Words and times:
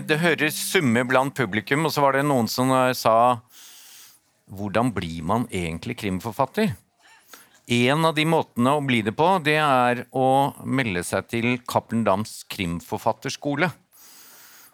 Det 0.00 0.16
høres 0.22 0.56
summe 0.56 1.02
blant 1.04 1.34
publikum, 1.36 1.84
og 1.84 1.92
så 1.92 2.00
var 2.00 2.16
det 2.16 2.22
noen 2.24 2.46
som 2.48 2.70
sa 2.96 3.42
Hvordan 4.52 4.92
blir 4.96 5.20
man 5.24 5.44
egentlig 5.52 5.98
krimforfatter? 6.00 6.72
En 7.72 8.04
av 8.08 8.14
de 8.16 8.24
måtene 8.24 8.72
å 8.72 8.82
bli 8.84 9.02
det 9.04 9.12
på, 9.16 9.26
det 9.44 9.58
er 9.60 10.02
å 10.16 10.52
melde 10.64 11.04
seg 11.04 11.28
til 11.30 11.46
Cappelen 11.68 12.02
Dams 12.04 12.40
krimforfatterskole. 12.52 13.68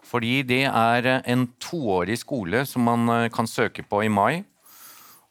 Fordi 0.09 0.38
det 0.46 0.62
er 0.70 1.10
en 1.18 1.48
toårig 1.60 2.16
skole 2.23 2.62
som 2.66 2.87
man 2.88 3.10
eh, 3.12 3.26
kan 3.34 3.50
søke 3.50 3.84
på 3.84 4.04
i 4.06 4.12
mai. 4.12 4.45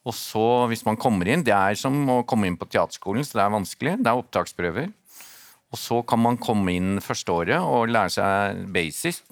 Og 0.07 0.13
så, 0.15 0.67
hvis 0.69 0.85
man 0.87 0.99
kommer 0.99 1.27
inn 1.27 1.43
Det 1.43 1.55
er 1.55 1.75
som 1.75 1.95
å 2.13 2.21
komme 2.27 2.47
inn 2.47 2.59
på 2.59 2.69
teaterskolen, 2.69 3.25
så 3.25 3.39
det 3.39 3.45
er 3.45 3.55
vanskelig. 3.55 3.95
Det 4.03 4.11
er 4.11 4.21
opptaksprøver. 4.21 4.93
Og 5.73 5.81
så 5.81 6.03
kan 6.07 6.21
man 6.23 6.37
komme 6.39 6.75
inn 6.77 7.01
første 7.03 7.33
året 7.33 7.57
og 7.63 7.89
lære 7.91 8.13
seg 8.19 8.61
basic 8.71 9.23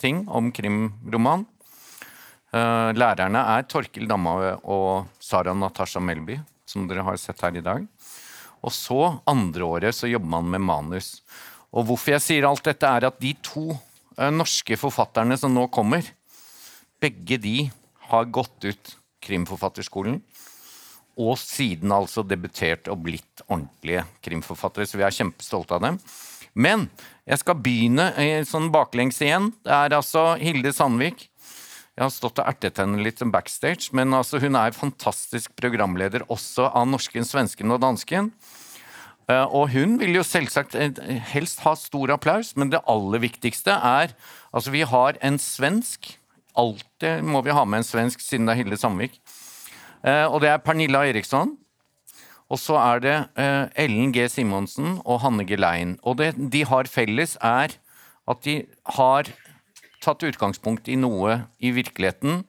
ting 0.00 0.24
om 0.28 0.50
krimroman. 0.54 1.46
Uh, 2.54 2.94
lærerne 2.94 3.40
er 3.56 3.66
Torkil 3.66 4.06
Damhaug 4.10 4.62
og 4.70 5.08
Sara 5.22 5.54
Natasha 5.58 6.02
Melby, 6.02 6.38
som 6.66 6.86
dere 6.90 7.02
har 7.06 7.18
sett 7.18 7.42
her 7.42 7.58
i 7.58 7.64
dag. 7.64 7.86
Og 8.64 8.72
så, 8.72 9.00
andre 9.28 9.66
året, 9.66 9.96
så 9.96 10.08
jobber 10.08 10.30
man 10.36 10.52
med 10.54 10.62
manus. 10.64 11.18
Og 11.74 11.88
hvorfor 11.88 12.14
jeg 12.14 12.24
sier 12.24 12.46
alt 12.48 12.64
dette, 12.64 12.86
er 12.86 13.08
at 13.10 13.18
de 13.20 13.34
to 13.44 13.72
uh, 13.74 14.30
norske 14.30 14.78
forfatterne 14.80 15.38
som 15.40 15.54
nå 15.54 15.66
kommer, 15.74 16.06
begge 17.02 17.40
de 17.42 17.58
har 18.10 18.30
gått 18.32 18.70
ut 18.70 18.94
Krimforfatterskolen 19.24 20.18
og 21.20 21.36
siden 21.38 21.92
altså 21.94 22.24
debutert 22.26 22.88
og 22.90 23.04
blitt 23.06 23.44
ordentlige 23.46 24.02
krimforfattere. 24.24 24.86
Så 24.86 24.98
vi 24.98 25.06
er 25.06 25.14
kjempestolte 25.14 25.76
av 25.76 25.84
dem. 25.86 25.98
Men 26.54 26.88
jeg 27.26 27.40
skal 27.42 27.60
begynne 27.60 28.08
sånn 28.46 28.70
baklengs 28.74 29.20
igjen. 29.22 29.50
Det 29.64 29.74
er 29.74 29.96
altså 29.96 30.34
Hilde 30.40 30.72
Sandvik. 30.74 31.28
Jeg 31.94 32.02
har 32.02 32.10
stått 32.10 32.40
og 32.42 32.48
ertet 32.50 32.80
henne 32.82 33.02
litt 33.02 33.22
backstage, 33.30 33.92
men 33.94 34.14
altså 34.16 34.40
hun 34.42 34.56
er 34.58 34.74
fantastisk 34.74 35.52
programleder 35.54 36.24
også 36.26 36.66
av 36.74 36.88
norsken, 36.90 37.26
svensken 37.26 37.70
og 37.70 37.78
dansken. 37.84 38.32
Eh, 39.30 39.46
og 39.46 39.70
hun 39.72 39.94
vil 40.00 40.18
jo 40.18 40.24
selvsagt 40.26 40.74
eh, 40.76 40.90
helst 41.30 41.62
ha 41.64 41.72
stor 41.78 42.12
applaus, 42.16 42.52
men 42.58 42.72
det 42.74 42.82
aller 42.90 43.22
viktigste 43.22 43.72
er 43.72 44.12
Altså, 44.54 44.70
vi 44.70 44.82
har 44.84 45.16
en 45.24 45.38
svensk 45.40 46.18
Alltid 46.54 47.24
må 47.26 47.40
vi 47.42 47.50
ha 47.50 47.64
med 47.66 47.80
en 47.80 47.86
svensk, 47.86 48.20
siden 48.22 48.46
det 48.46 48.52
er 48.52 48.60
Hilde 48.60 48.76
Sandvik. 48.78 49.16
Eh, 50.06 50.26
og 50.28 50.38
det 50.44 50.52
er 50.52 50.60
Pernilla 50.62 51.00
Eriksson. 51.08 51.56
Og 52.54 52.60
så 52.62 52.76
er 52.78 53.00
det 53.02 53.14
eh, 53.40 53.64
Ellen 53.84 54.12
G. 54.14 54.28
Simonsen 54.30 55.00
og 55.02 55.24
Hanne 55.24 55.42
G. 55.48 55.58
Lein. 55.58 55.96
Og 56.06 56.20
det 56.20 56.34
de 56.38 56.62
har 56.68 56.86
felles, 56.86 57.34
er 57.42 57.74
at 58.30 58.44
de 58.46 58.60
har 58.94 59.30
tatt 60.04 60.22
utgangspunkt 60.22 60.86
i 60.92 60.98
noe 61.00 61.40
i 61.58 61.72
virkeligheten 61.74 62.44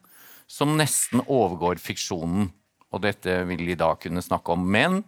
som 0.52 0.76
nesten 0.78 1.24
overgår 1.26 1.82
fiksjonen. 1.82 2.52
Og 2.94 3.02
dette 3.04 3.42
vil 3.50 3.66
de 3.66 3.80
da 3.80 3.96
kunne 3.98 4.24
snakke 4.24 4.54
om. 4.54 4.68
Men 4.70 5.02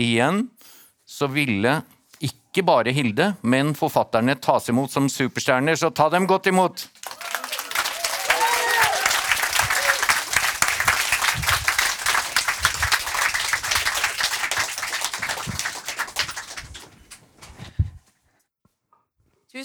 igjen 0.00 0.46
så 1.04 1.28
ville 1.28 1.82
ikke 2.24 2.64
bare 2.66 2.94
Hilde, 2.96 3.34
men 3.46 3.76
forfatterne 3.78 4.38
tas 4.42 4.72
imot 4.72 4.90
som 4.90 5.06
superstjerner, 5.12 5.76
så 5.78 5.92
ta 5.94 6.08
dem 6.10 6.26
godt 6.26 6.48
imot! 6.50 6.88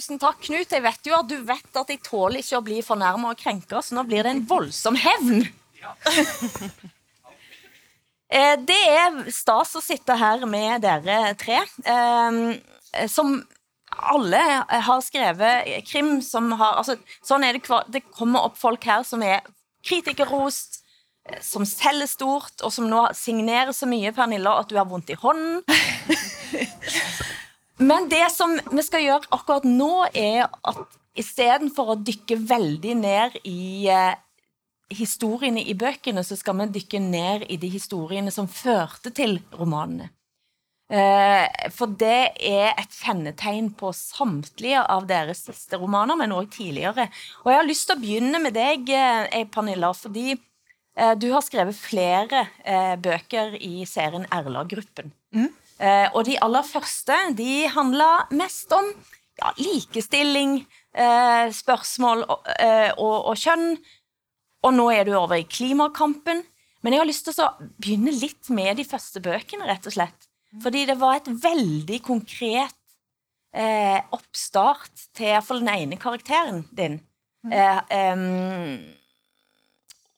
Tusen 0.04 0.18
takk, 0.20 0.36
Knut. 0.44 0.68
Jeg 0.68 0.84
vet 0.84 1.06
jo 1.08 1.14
at 1.16 1.28
du 1.30 1.38
vet 1.48 1.78
at 1.80 1.88
jeg 1.88 2.02
tåler 2.04 2.42
ikke 2.42 2.58
å 2.58 2.64
bli 2.66 2.82
fornærma 2.84 3.30
og 3.32 3.38
krenka, 3.40 3.80
så 3.80 3.96
nå 3.96 4.02
blir 4.04 4.26
det 4.26 4.34
en 4.34 4.42
voldsom 4.50 4.98
hevn. 5.00 5.46
Ja. 5.80 5.94
Eh, 8.34 8.56
det 8.58 8.78
er 8.90 9.28
stas 9.30 9.76
å 9.78 9.82
sitte 9.84 10.16
her 10.18 10.42
med 10.50 10.82
dere 10.82 11.36
tre, 11.38 11.60
eh, 11.86 13.06
som 13.06 13.34
alle 14.10 14.40
har 14.88 15.02
skrevet 15.06 15.84
krim 15.86 16.16
som 16.24 16.48
har 16.58 16.80
altså, 16.80 16.96
Sånn 17.22 17.44
er 17.46 17.54
det 17.54 17.62
Det 17.92 18.02
kommer 18.16 18.48
opp 18.48 18.56
folk 18.58 18.82
her 18.88 19.04
som 19.06 19.22
er 19.22 19.44
kritikerrost, 19.86 20.80
eh, 21.28 21.38
som 21.44 21.68
selger 21.68 22.10
stort, 22.10 22.56
og 22.64 22.72
som 22.74 22.88
nå 22.90 23.06
signerer 23.14 23.76
så 23.76 23.86
mye, 23.86 24.12
Pernilla, 24.16 24.58
at 24.64 24.72
du 24.72 24.76
har 24.80 24.88
vondt 24.90 25.14
i 25.14 25.20
hånden. 25.20 25.62
Men 27.82 28.08
det 28.08 28.26
som 28.30 28.54
vi 28.70 28.82
skal 28.86 29.02
gjøre 29.02 29.30
akkurat 29.34 29.64
nå, 29.66 30.06
er 30.14 30.46
at 30.46 30.98
istedenfor 31.18 31.94
å 31.94 32.00
dykke 32.02 32.38
veldig 32.46 32.94
ned 33.00 33.38
i 33.46 33.86
eh, 33.90 34.14
historiene 34.94 35.62
i 35.62 35.74
bøkene, 35.78 36.22
så 36.26 36.38
skal 36.38 36.58
vi 36.60 36.68
dykke 36.76 37.00
ned 37.02 37.46
i 37.50 37.58
de 37.60 37.70
historiene 37.72 38.34
som 38.34 38.50
førte 38.50 39.10
til 39.14 39.40
romanene. 39.58 40.10
Eh, 40.92 41.70
for 41.74 41.90
det 41.98 42.36
er 42.44 42.74
et 42.76 42.94
kjennetegn 42.94 43.72
på 43.78 43.90
samtlige 43.96 44.84
av 44.94 45.08
deres 45.10 45.42
siste 45.48 45.80
romaner, 45.80 46.18
men 46.20 46.34
òg 46.36 46.52
tidligere. 46.54 47.08
Og 47.42 47.50
jeg 47.50 47.62
har 47.62 47.70
lyst 47.70 47.88
til 47.88 47.96
å 47.96 48.02
begynne 48.04 48.42
med 48.42 48.54
deg, 48.54 48.90
eh, 48.90 49.46
Pernilla, 49.50 49.94
fordi 49.96 50.38
du 51.18 51.24
har 51.32 51.42
skrevet 51.42 51.74
flere 51.74 52.44
bøker 53.02 53.56
i 53.58 53.82
serien 53.82 54.28
Erla-gruppen. 54.30 55.08
Mm. 55.34 55.48
Eh, 55.82 56.06
og 56.14 56.24
de 56.28 56.38
aller 56.42 56.66
første 56.66 57.16
de 57.38 57.66
handla 57.74 58.26
mest 58.34 58.72
om 58.74 58.86
ja, 59.40 59.50
likestilling, 59.58 60.60
eh, 60.94 61.50
spørsmål 61.54 62.24
og, 62.28 62.50
eh, 62.58 62.90
og, 62.94 63.30
og, 63.32 63.38
kjønn. 63.40 63.74
Og 64.64 64.76
nå 64.76 64.88
er 64.94 65.08
du 65.08 65.14
over 65.18 65.40
i 65.40 65.48
klimakampen. 65.48 66.44
Men 66.84 66.94
jeg 66.94 67.00
har 67.00 67.08
lyst 67.08 67.26
til 67.26 67.42
å 67.42 67.50
begynne 67.80 68.12
litt 68.14 68.50
med 68.52 68.78
de 68.78 68.84
første 68.86 69.22
bøkene, 69.24 69.66
rett 69.68 69.86
og 69.88 69.96
slett. 69.96 70.28
Fordi 70.62 70.84
det 70.86 70.98
var 71.00 71.18
et 71.18 71.30
veldig 71.42 71.98
konkret 72.04 72.76
eh, 73.56 73.98
oppstart 74.14 75.08
til 75.16 75.32
iallfall 75.32 75.64
den 75.64 75.72
ene 75.74 75.98
karakteren 76.00 76.66
din. 76.76 77.00
Eh, 77.00 77.10
Eh, 77.52 78.12
um, 78.12 78.78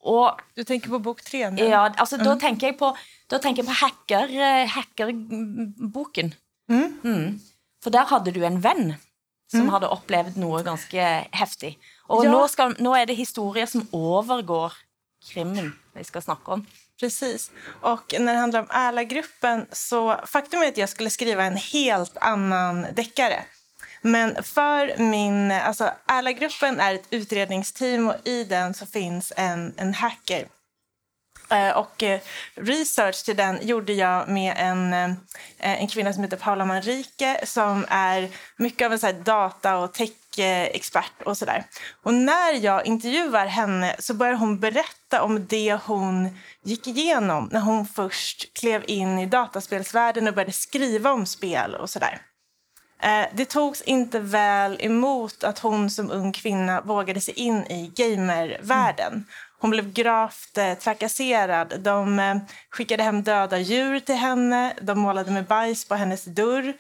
og, 0.06 0.40
du 0.56 0.62
tenker 0.64 0.92
på 0.92 1.02
bok 1.02 1.22
tre? 1.26 1.44
Ja, 1.58 1.82
altså, 1.88 2.18
mm. 2.20 2.24
da 2.24 2.34
tenker 2.40 2.70
jeg 2.70 2.78
på 2.80 2.92
da 3.30 3.40
tenker 3.42 3.64
jeg 3.64 3.68
på 3.68 3.78
hacker, 3.80 4.30
eh, 4.30 4.68
hackerboken. 4.70 6.32
Mm. 6.70 6.92
Mm. 7.02 7.40
For 7.82 7.94
der 7.94 8.06
hadde 8.06 8.34
du 8.34 8.44
en 8.46 8.60
venn 8.62 8.94
som 9.50 9.66
mm. 9.66 9.72
hadde 9.74 9.90
opplevd 9.94 10.38
noe 10.38 10.62
ganske 10.66 11.06
heftig. 11.34 11.74
Og 12.10 12.26
ja. 12.26 12.30
nå, 12.30 12.44
skal, 12.50 12.76
nå, 12.82 12.94
er 12.94 13.10
det 13.10 13.18
historier 13.18 13.66
som 13.70 13.86
overgår 13.94 14.74
krimmen 15.32 15.72
vi 15.96 16.06
skal 16.06 16.22
snakke 16.22 16.58
om. 16.58 16.66
Precis. 17.00 17.50
Och 17.80 18.14
när 18.20 18.32
det 18.32 18.38
handlar 18.38 18.60
om 18.60 18.70
Erla-gruppen 18.70 19.66
så 19.72 20.20
faktum 20.26 20.62
är 20.62 20.68
att 20.68 20.76
jag 20.76 20.88
skulle 20.88 21.10
skriva 21.10 21.44
en 21.44 21.56
helt 21.56 22.16
annan 22.16 22.86
deckare. 22.94 23.44
Men 24.00 24.42
för 24.42 24.98
min, 24.98 25.50
alltså 25.50 25.90
Erla-gruppen 26.06 26.80
är 26.80 26.94
ett 26.94 27.06
utredningsteam 27.10 28.08
och 28.08 28.16
i 28.24 28.44
den 28.44 28.74
så 28.74 28.86
finns 28.86 29.32
en, 29.36 29.74
en 29.76 29.94
hacker 29.94 30.46
Eh, 31.50 31.76
och 31.76 32.02
eh, 32.02 32.20
research 32.54 33.24
till 33.24 33.36
den 33.36 33.58
gjorde 33.66 33.92
jag 33.92 34.28
med 34.28 34.54
en, 34.56 34.92
eh, 34.92 35.10
en 35.58 35.88
kvinna 35.88 36.12
som 36.12 36.22
heter 36.22 36.36
Paula 36.36 36.64
Manrike 36.64 37.40
som 37.44 37.86
är 37.88 38.28
mycket 38.56 38.86
av 38.86 38.92
en 38.92 38.98
så 38.98 39.12
data 39.12 39.76
och 39.76 39.94
tech-expert 39.94 41.22
och 41.24 41.36
sådär. 41.38 41.64
Och 42.02 42.14
när 42.14 42.52
jag 42.64 42.86
intervjuar 42.86 43.46
henne 43.46 43.96
så 43.98 44.14
börjar 44.14 44.34
hon 44.34 44.60
berätta 44.60 45.22
om 45.22 45.46
det 45.46 45.78
hon 45.84 46.38
gick 46.64 46.86
igenom 46.86 47.48
när 47.52 47.60
hon 47.60 47.86
först 47.86 48.58
klev 48.58 48.84
in 48.86 49.18
i 49.18 49.26
dataspelsvärlden 49.26 50.28
och 50.28 50.34
började 50.34 50.52
skriva 50.52 51.12
om 51.12 51.26
spel 51.26 51.74
och 51.74 51.90
sådär. 51.90 52.20
Det 53.32 53.44
togs 53.44 53.82
inte 53.82 54.18
väl 54.20 54.76
emot 54.80 55.44
att 55.44 55.58
hon 55.58 55.90
som 55.90 56.10
ung 56.10 56.32
kvinna 56.32 56.80
vågade 56.80 57.20
sig 57.20 57.34
in 57.34 57.66
i 57.66 57.92
gamervärlden. 57.96 59.12
Hun 59.12 59.24
Hon 59.58 59.70
blev 59.70 59.92
gravt 59.92 60.58
eh, 60.58 60.74
trakasserad. 60.74 61.80
De 61.80 62.18
eh, 62.18 62.36
skickade 62.70 63.02
hem 63.02 63.22
döda 63.22 63.58
djur 63.58 64.00
till 64.00 64.14
henne. 64.14 64.74
De 64.82 64.98
målade 64.98 65.30
med 65.30 65.44
bajs 65.44 65.84
på 65.84 65.94
hennes 65.94 66.24
dörr. 66.24 66.74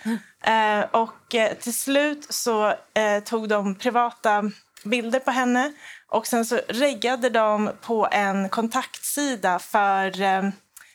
Og 0.92 1.08
til 1.30 1.40
och 1.40 1.50
eh, 1.50 1.54
till 1.54 1.74
slut 1.74 2.26
så 2.30 2.74
eh, 2.94 3.22
tog 3.24 3.48
de 3.48 3.74
privata 3.74 4.42
bilder 4.84 5.20
på 5.20 5.30
henne. 5.30 5.72
Och 6.08 6.26
sen 6.26 6.44
så 6.44 6.60
reggade 6.68 7.30
de 7.30 7.70
på 7.80 8.08
en 8.12 8.48
kontaktsida 8.48 9.58
för 9.58 10.20
eh, 10.20 10.42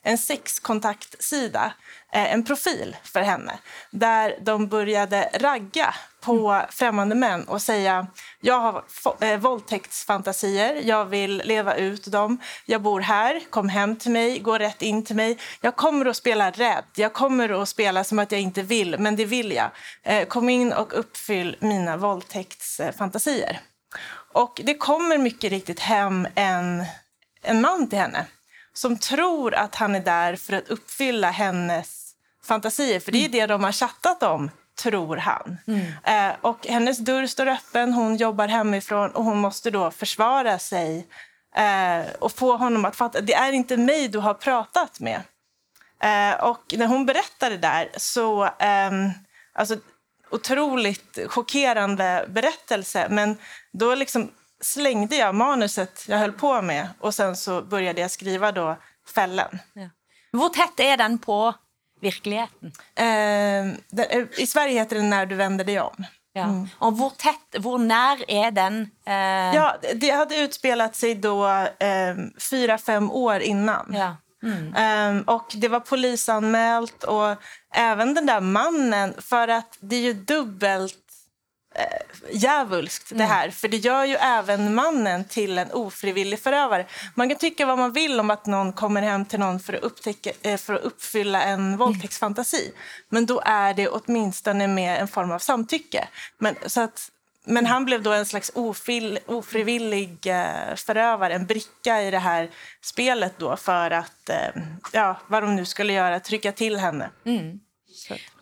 en 0.03 0.17
sexkontaktsida 0.17 1.73
Eh, 2.13 2.33
en 2.33 2.43
profil 2.43 2.95
för 3.03 3.21
henne 3.21 3.59
där 3.91 4.37
de 4.41 4.67
började 4.67 5.29
ragga 5.33 5.95
på 6.21 6.61
främmande 6.69 7.15
män 7.15 7.43
och 7.43 7.61
säga 7.61 8.07
jag 8.41 8.59
har 8.59 8.83
eh, 9.21 9.39
våldtäktsfantasier, 9.39 10.81
jag 10.83 11.05
vill 11.05 11.41
leva 11.45 11.75
ut 11.75 12.05
dem, 12.05 12.37
jag 12.65 12.81
bor 12.81 12.99
här, 12.99 13.41
kom 13.49 13.69
hem 13.69 13.95
till 13.95 14.11
mig, 14.11 14.39
gå 14.39 14.57
rätt 14.57 14.81
in 14.81 15.05
till 15.05 15.15
mig. 15.15 15.37
Jag 15.61 15.75
kommer 15.75 16.05
att 16.05 16.17
spela 16.17 16.51
rädd, 16.51 16.83
jag 16.95 17.13
kommer 17.13 17.61
att 17.61 17.69
spela 17.69 18.03
som 18.03 18.19
att 18.19 18.31
jag 18.31 18.41
inte 18.41 18.61
vill, 18.61 18.99
men 18.99 19.15
det 19.15 19.25
vill 19.25 19.51
jag. 19.51 19.69
Eh, 20.03 20.25
kom 20.27 20.49
in 20.49 20.73
och 20.73 20.99
uppfyll 20.99 21.55
mina 21.59 21.97
våldtäktsfantasier. 21.97 23.59
Och 24.33 24.61
det 24.63 24.73
kommer 24.73 25.17
mycket 25.17 25.51
riktigt 25.51 25.79
hem 25.79 26.27
en, 26.35 26.85
en 27.41 27.61
man 27.61 27.89
till 27.89 27.99
henne 27.99 28.25
som 28.73 28.97
tror 28.97 29.53
att 29.53 29.75
han 29.75 29.95
är 29.95 29.99
där 29.99 30.35
för 30.35 30.53
att 30.53 30.69
uppfylla 30.69 31.31
hennes 31.31 32.13
fantasier. 32.43 32.99
För 32.99 33.11
det 33.11 33.25
är 33.25 33.29
det 33.29 33.47
de 33.47 33.63
har 33.63 33.71
chattat 33.71 34.23
om, 34.23 34.51
tror 34.81 35.17
han. 35.17 35.57
Eh, 36.03 36.35
och 36.41 36.67
hennes 36.67 36.97
dörr 36.97 37.27
står 37.27 37.47
öppen, 37.47 37.93
hon 37.93 38.15
jobbar 38.15 38.47
hemifrån 38.47 39.11
och 39.11 39.23
hon 39.23 39.37
måste 39.37 39.71
då 39.71 39.91
försvara 39.91 40.59
sig 40.59 41.07
eh, 41.55 42.11
och 42.19 42.31
få 42.31 42.57
honom 42.57 42.85
att 42.85 42.95
fatta 42.95 43.21
det 43.21 43.33
är 43.33 43.51
inte 43.51 43.77
mig 43.77 44.07
du 44.07 44.19
har 44.19 44.33
pratat 44.33 44.99
med. 44.99 45.21
Eh, 46.03 46.43
och 46.43 46.73
när 46.77 46.87
hon 46.87 47.05
berättar 47.05 47.49
det 47.49 47.57
där 47.57 47.89
så... 47.97 48.49
ehm, 48.59 49.09
alltså, 49.53 49.77
otroligt 50.31 51.19
chockerande 51.27 52.25
berättelse. 52.29 53.07
Men 53.09 53.37
då 53.71 53.95
liksom 53.95 54.31
slängde 54.61 55.15
jag 55.15 55.35
manuset 55.35 56.05
jag 56.07 56.17
höll 56.17 56.31
på 56.31 56.61
med 56.61 56.87
och 56.99 57.13
sen 57.15 57.35
så 57.35 57.61
började 57.61 58.01
jag 58.01 58.11
skriva 58.11 58.51
då 58.51 58.77
fällen. 59.15 59.59
Hvor 60.31 60.49
tett 60.49 60.79
er 60.79 60.97
den 60.97 61.19
på 61.19 61.53
virkeligheten? 62.01 62.71
Eh, 62.95 63.75
det, 63.89 64.27
I 64.37 64.47
Sverige 64.47 64.79
heter 64.79 64.95
det 64.95 65.01
När 65.01 65.25
du 65.25 65.35
vänder 65.35 65.65
dig 65.65 65.79
om. 65.81 66.05
Ja. 66.33 66.45
Og 66.79 66.93
hvor 66.95 67.09
tett, 67.19 67.57
hvor 67.59 67.77
nær 67.77 68.21
er 68.27 68.51
den 68.55 68.91
eh, 69.05 69.55
Ja, 69.55 69.75
det 69.95 70.09
hade 70.09 70.35
utspelat 70.37 70.95
sig 70.95 71.15
då 71.15 71.47
eh, 71.79 72.15
fyra, 72.49 72.77
fem 72.77 73.11
år 73.11 73.39
innan. 73.39 73.91
ja. 73.93 74.15
Ehm, 74.75 75.21
och 75.21 75.45
det 75.55 75.67
var 75.67 75.79
polisanmält 75.79 77.03
och 77.03 77.35
även 77.73 78.13
den 78.13 78.25
där 78.25 78.39
mannen, 78.41 79.13
för 79.17 79.47
att 79.47 79.77
det 79.79 79.95
är 79.95 80.01
ju 80.01 80.13
dubbelt 80.13 80.97
djävulskt 82.31 83.11
det 83.15 83.23
här. 83.23 83.49
För 83.49 83.67
det 83.67 83.77
gör 83.77 84.05
ju 84.05 84.15
även 84.15 84.75
mannen 84.75 85.23
till 85.25 85.57
en 85.57 85.71
ofrivillig 85.71 86.39
förövare. 86.39 86.85
Man 87.15 87.29
kan 87.29 87.37
tycka 87.37 87.65
vad 87.65 87.77
man 87.77 87.93
vill 87.93 88.19
om 88.19 88.29
att 88.29 88.45
någon 88.45 88.73
kommer 88.73 89.01
hem 89.01 89.25
till 89.25 89.39
någon 89.39 89.59
för 89.59 89.73
att, 89.73 89.83
upptäcka, 89.83 90.31
eh, 90.41 90.57
för 90.57 90.73
att 90.73 90.81
uppfylla 90.81 91.43
en 91.43 91.77
våldtäktsfantasi. 91.77 92.71
Men 93.09 93.25
då 93.25 93.41
är 93.45 93.73
det 93.73 93.87
åtminstone 93.87 94.67
med 94.67 95.01
en 95.01 95.07
form 95.07 95.31
av 95.31 95.39
samtycke. 95.39 96.07
Men, 96.37 96.55
så 96.65 96.81
att, 96.81 97.09
men 97.45 97.65
han 97.65 97.85
blev 97.85 98.03
då 98.03 98.11
en 98.11 98.25
slags 98.25 98.51
ofil, 98.55 99.19
ofrivillig 99.25 100.27
eh, 100.27 100.75
förövare, 100.75 101.33
en 101.33 101.45
bricka 101.45 102.01
i 102.01 102.11
det 102.11 102.19
här 102.19 102.49
spelet 102.81 103.33
då 103.37 103.55
för 103.55 103.91
att, 103.91 104.29
eh, 104.29 104.63
ja, 104.93 105.17
vad 105.27 105.43
de 105.43 105.55
nu 105.55 105.65
skulle 105.65 105.93
göra, 105.93 106.19
trycka 106.19 106.51
till 106.51 106.77
henne. 106.77 107.09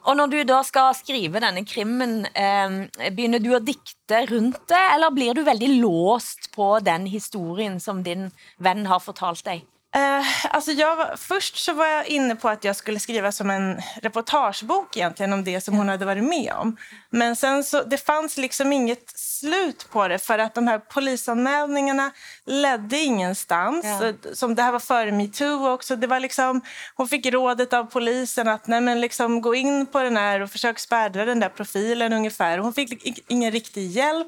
Og 0.07 0.15
når 0.17 0.31
du 0.31 0.37
da 0.47 0.59
skal 0.65 0.93
skrive 0.97 1.41
denne 1.43 1.65
krimmen, 1.67 2.25
eh, 2.33 3.09
begynner 3.11 3.41
du 3.43 3.51
å 3.55 3.63
dikte 3.63 4.23
rundt 4.29 4.61
det, 4.71 4.83
eller 4.95 5.13
blir 5.13 5.35
du 5.37 5.43
veldig 5.43 5.73
låst 5.81 6.51
på 6.55 6.79
den 6.85 7.05
historien 7.09 7.79
som 7.79 8.03
din 8.03 8.29
venn 8.57 8.85
har 8.89 9.03
fortalt 9.03 9.43
deg? 9.45 9.65
Eh, 9.95 10.53
alltså 10.55 10.71
jag 10.71 10.95
var, 10.95 11.15
först 11.17 11.57
så 11.57 11.73
var 11.73 11.87
jag 11.87 12.07
inne 12.07 12.35
på 12.35 12.49
att 12.49 12.63
jag 12.63 12.75
skulle 12.75 12.99
skriva 12.99 13.31
som 13.31 13.49
en 13.49 13.81
reportagebok 14.01 14.97
egentligen 14.97 15.33
om 15.33 15.43
det 15.43 15.61
som 15.61 15.75
hon 15.77 15.89
hade 15.89 16.05
varit 16.05 16.23
med 16.23 16.53
om. 16.53 16.77
Men 17.09 17.35
sen 17.35 17.63
så, 17.63 17.83
det 17.83 17.97
fanns 17.97 18.37
liksom 18.37 18.73
inget 18.73 19.19
slut 19.19 19.87
på 19.91 20.07
det 20.07 20.19
för 20.19 20.39
att 20.39 20.55
de 20.55 20.67
här 20.67 20.79
polisanmälningarna 20.79 22.11
ledde 22.45 22.97
ingenstans. 22.97 23.85
Ja. 23.85 24.05
Eh, 24.07 24.15
Som 24.33 24.55
det 24.55 24.63
här 24.63 24.71
var 24.71 24.79
före 24.79 25.11
metoo 25.11 25.69
också. 25.69 25.95
Det 25.95 26.07
var 26.07 26.19
liksom, 26.19 26.61
hon 26.95 27.07
fick 27.07 27.25
rådet 27.25 27.73
av 27.73 27.83
polisen 27.83 28.47
att 28.47 28.67
nej 28.67 28.81
men 28.81 29.01
liksom, 29.01 29.41
gå 29.41 29.55
in 29.55 29.85
på 29.85 29.99
den 30.03 30.17
här 30.17 30.41
och 30.41 30.51
försök 30.51 30.79
spärra 30.79 31.25
den 31.25 31.39
där 31.39 31.49
profilen 31.49 32.13
ungefär. 32.13 32.57
Hon 32.57 32.73
fick 32.73 33.21
ingen 33.27 33.51
riktig 33.51 33.87
hjälp. 33.87 34.27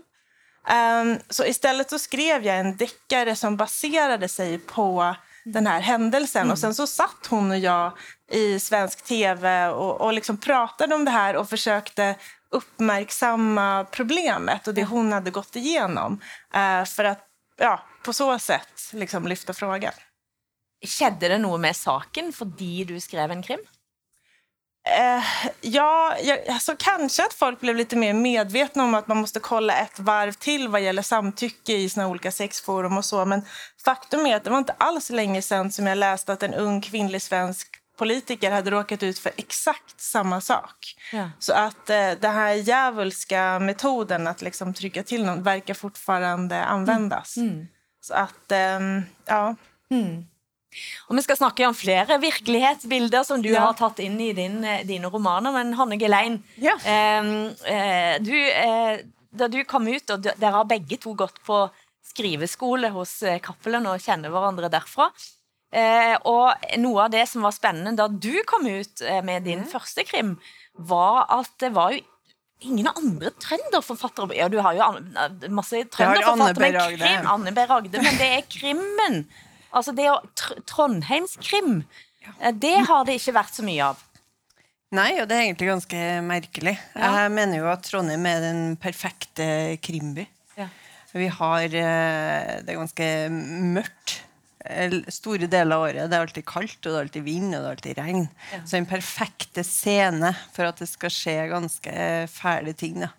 Um, 1.01 1.19
så 1.29 1.45
istället 1.45 1.89
så 1.89 1.99
skrev 1.99 2.45
jag 2.45 2.59
en 2.59 2.77
deckare 2.77 3.35
som 3.35 3.57
baserade 3.57 4.27
sig 4.27 4.57
på 4.57 5.15
den 5.45 5.67
här 5.67 5.79
händelsen. 5.81 6.51
Och 6.51 6.59
sen 6.59 6.75
så 6.75 6.87
satt 6.87 7.27
hon 7.29 7.51
och 7.51 7.57
jag 7.57 7.91
i 8.31 8.59
svensk 8.59 9.03
tv 9.03 9.67
och, 9.67 10.01
och 10.01 10.13
liksom 10.13 10.37
pratade 10.37 10.95
om 10.95 11.05
det 11.05 11.11
här 11.11 11.35
och 11.35 11.49
försökte 11.49 12.15
uppmärksamma 12.49 13.85
problemet 13.91 14.67
och 14.67 14.73
det 14.73 14.83
hon 14.83 15.11
hade 15.11 15.31
gått 15.31 15.55
igenom. 15.55 16.21
eh, 16.53 16.85
för 16.85 17.03
att 17.03 17.27
ja, 17.57 17.85
på 18.03 18.13
så 18.13 18.39
sätt 18.39 18.89
liksom 18.93 19.27
lyfta 19.27 19.53
frågan. 19.53 19.93
Skedde 20.85 21.27
det 21.27 21.37
noe 21.37 21.57
med 21.57 21.75
saken 21.75 22.33
fordi 22.33 22.83
du 22.83 22.99
skrev 22.99 23.31
en 23.31 23.43
krim? 23.43 23.59
Eh, 24.83 25.23
ja, 25.61 26.15
jag, 26.23 26.47
alltså 26.47 26.75
kanske 26.79 27.23
att 27.25 27.33
folk 27.33 27.59
blev 27.59 27.75
lite 27.75 27.95
mer 27.95 28.13
medvetna 28.13 28.83
om 28.83 28.93
att 28.93 29.07
man 29.07 29.17
måste 29.17 29.39
kolla 29.39 29.73
ett 29.77 29.99
varv 29.99 30.31
till 30.31 30.67
vad 30.67 30.81
gäller 30.81 31.01
samtycke 31.01 31.73
i 31.73 31.89
sina 31.89 32.07
olika 32.07 32.31
sexforum 32.31 32.97
och 32.97 33.05
så. 33.05 33.25
Men 33.25 33.41
faktum 33.85 34.25
är 34.25 34.35
att 34.35 34.43
det 34.43 34.49
var 34.49 34.57
inte 34.57 34.75
alls 34.77 35.09
länge 35.09 35.41
sedan 35.41 35.71
som 35.71 35.87
jag 35.87 35.97
läste 35.97 36.33
att 36.33 36.43
en 36.43 36.53
ung 36.53 36.81
kvinnlig 36.81 37.21
svensk 37.21 37.67
politiker 37.97 38.51
hade 38.51 38.71
råkat 38.71 39.03
ut 39.03 39.19
för 39.19 39.31
exakt 39.35 40.01
samma 40.01 40.41
sak. 40.41 40.95
Ja. 41.11 41.31
Så 41.39 41.53
att 41.53 41.89
eh, 41.89 42.11
den 42.19 42.33
här 42.33 42.53
djävulska 42.53 43.59
metoden 43.59 44.27
att 44.27 44.41
liksom 44.41 44.73
trycka 44.73 45.03
till 45.03 45.25
någon 45.25 45.43
verkar 45.43 45.73
fortfarande 45.73 46.63
användas. 46.63 47.35
Så 48.01 48.13
att, 48.13 48.51
eh, 48.51 48.79
ja. 49.25 49.55
Og 51.09 51.17
vi 51.17 51.23
skal 51.25 51.37
snakke 51.37 51.65
om 51.67 51.75
flere 51.75 52.17
virkelighetsbilder 52.21 53.25
som 53.27 53.41
du 53.43 53.49
Ja. 53.51 53.65
har 53.67 53.73
tatt 53.79 53.99
inn 53.99 54.19
i 54.21 54.31
din, 54.33 54.63
eh, 54.63 54.83
dine 54.87 55.09
romaner. 55.11 55.51
Men 55.51 55.73
Hanne 55.73 55.97
Gelein, 55.99 56.43
Ja. 56.57 56.75
eh, 56.85 57.51
eh, 57.65 58.19
du, 58.19 58.33
eh, 58.33 59.01
da 59.33 59.47
du 59.47 59.63
kom 59.63 59.87
ut, 59.87 60.09
og 60.09 60.21
dere 60.21 60.51
har 60.51 60.65
begge 60.65 60.97
to 60.99 61.13
gått 61.13 61.39
på 61.45 61.69
skriveskole 62.13 62.89
hos 62.91 63.21
eh, 63.23 63.39
Cappelen 63.39 63.85
og 63.87 63.99
kjenner 63.99 64.29
hverandre 64.31 64.69
derfra. 64.69 65.11
Eh, 65.73 66.17
og 66.25 66.53
noe 66.77 67.05
av 67.05 67.11
det 67.11 67.27
som 67.29 67.41
var 67.43 67.51
spennende 67.55 67.95
da 67.95 68.07
du 68.07 68.41
kom 68.43 68.65
ut 68.67 69.01
med 69.23 69.43
din 69.45 69.63
første 69.63 70.03
krim, 70.07 70.37
var 70.77 71.25
at 71.29 71.47
det 71.59 71.71
var 71.73 71.91
jo 71.95 72.01
ingen 72.61 72.87
andre 72.87 73.31
trønderforfattere 73.31 74.35
Ja, 74.35 74.47
du 74.49 74.59
har 74.61 74.73
jo 74.75 75.49
masse 75.49 75.79
trønderforfattere, 75.89 76.59
men 76.59 76.99
krim 76.99 77.25
Anne 77.27 77.51
B. 77.55 77.65
Ragde, 77.65 78.03
men 78.03 78.17
det 78.19 78.27
er 78.37 78.41
krimmen. 78.51 79.25
Altså 79.71 79.93
det 79.95 80.07
å 80.11 80.19
tr 80.35 80.61
Trondheimskrim, 80.67 81.83
eh, 82.39 82.53
det 82.53 82.77
har 82.89 83.05
det 83.07 83.19
ikke 83.19 83.37
vært 83.39 83.57
så 83.57 83.65
mye 83.65 83.91
av. 83.91 84.07
Nei, 84.91 85.13
og 85.21 85.29
det 85.29 85.37
er 85.37 85.45
egentlig 85.45 85.69
ganske 85.69 85.99
merkelig. 86.27 86.73
Jeg 86.99 87.31
mener 87.31 87.61
jo 87.61 87.69
at 87.71 87.85
Trondheim 87.87 88.25
er 88.27 88.41
den 88.43 88.63
perfekte 88.81 89.45
krimby. 89.83 90.25
Ja. 90.59 90.67
Vi 91.15 91.29
har 91.31 91.63
eh, 91.63 92.57
Det 92.59 92.73
er 92.73 92.81
ganske 92.81 93.07
mørkt 93.31 94.17
eh, 94.65 94.97
store 95.07 95.47
deler 95.47 95.77
av 95.77 95.85
året. 95.85 96.11
Det 96.11 96.19
er 96.19 96.25
alltid 96.27 96.47
kaldt, 96.51 96.81
og 96.83 96.89
det 96.89 96.97
er 96.97 97.05
alltid 97.05 97.27
vind, 97.29 97.47
og 97.53 97.55
det 97.55 97.63
er 97.63 97.77
alltid 97.77 98.03
regn. 98.03 98.27
Så 98.65 98.75
den 98.75 98.91
perfekte 98.91 99.63
scene 99.67 100.35
for 100.51 100.67
at 100.67 100.83
det 100.83 100.91
skal 100.91 101.15
skje 101.15 101.39
ganske 101.53 101.95
fæle 102.35 102.75
ting. 102.75 102.99
Da. 103.05 103.13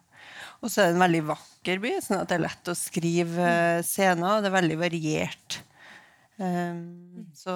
Og 0.61 0.69
så 0.69 0.83
er 0.85 0.93
det 0.93 0.99
en 0.99 1.07
veldig 1.09 1.25
vakker 1.33 1.81
by, 1.83 1.97
sånn 2.05 2.21
at 2.21 2.29
det 2.29 2.37
er 2.37 2.47
lett 2.51 2.69
å 2.71 2.77
skrive 2.79 3.53
scener, 3.89 4.29
og 4.37 4.45
det 4.45 4.53
er 4.53 4.61
veldig 4.61 4.83
variert. 4.85 5.63
Um, 6.43 7.27
så 7.39 7.53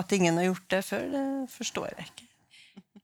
at 0.00 0.12
ingen 0.16 0.38
har 0.40 0.48
gjort 0.48 0.70
det 0.72 0.80
før, 0.84 1.04
det 1.12 1.26
forstår 1.52 1.92
jeg 1.92 2.08
ikke. 2.08 2.24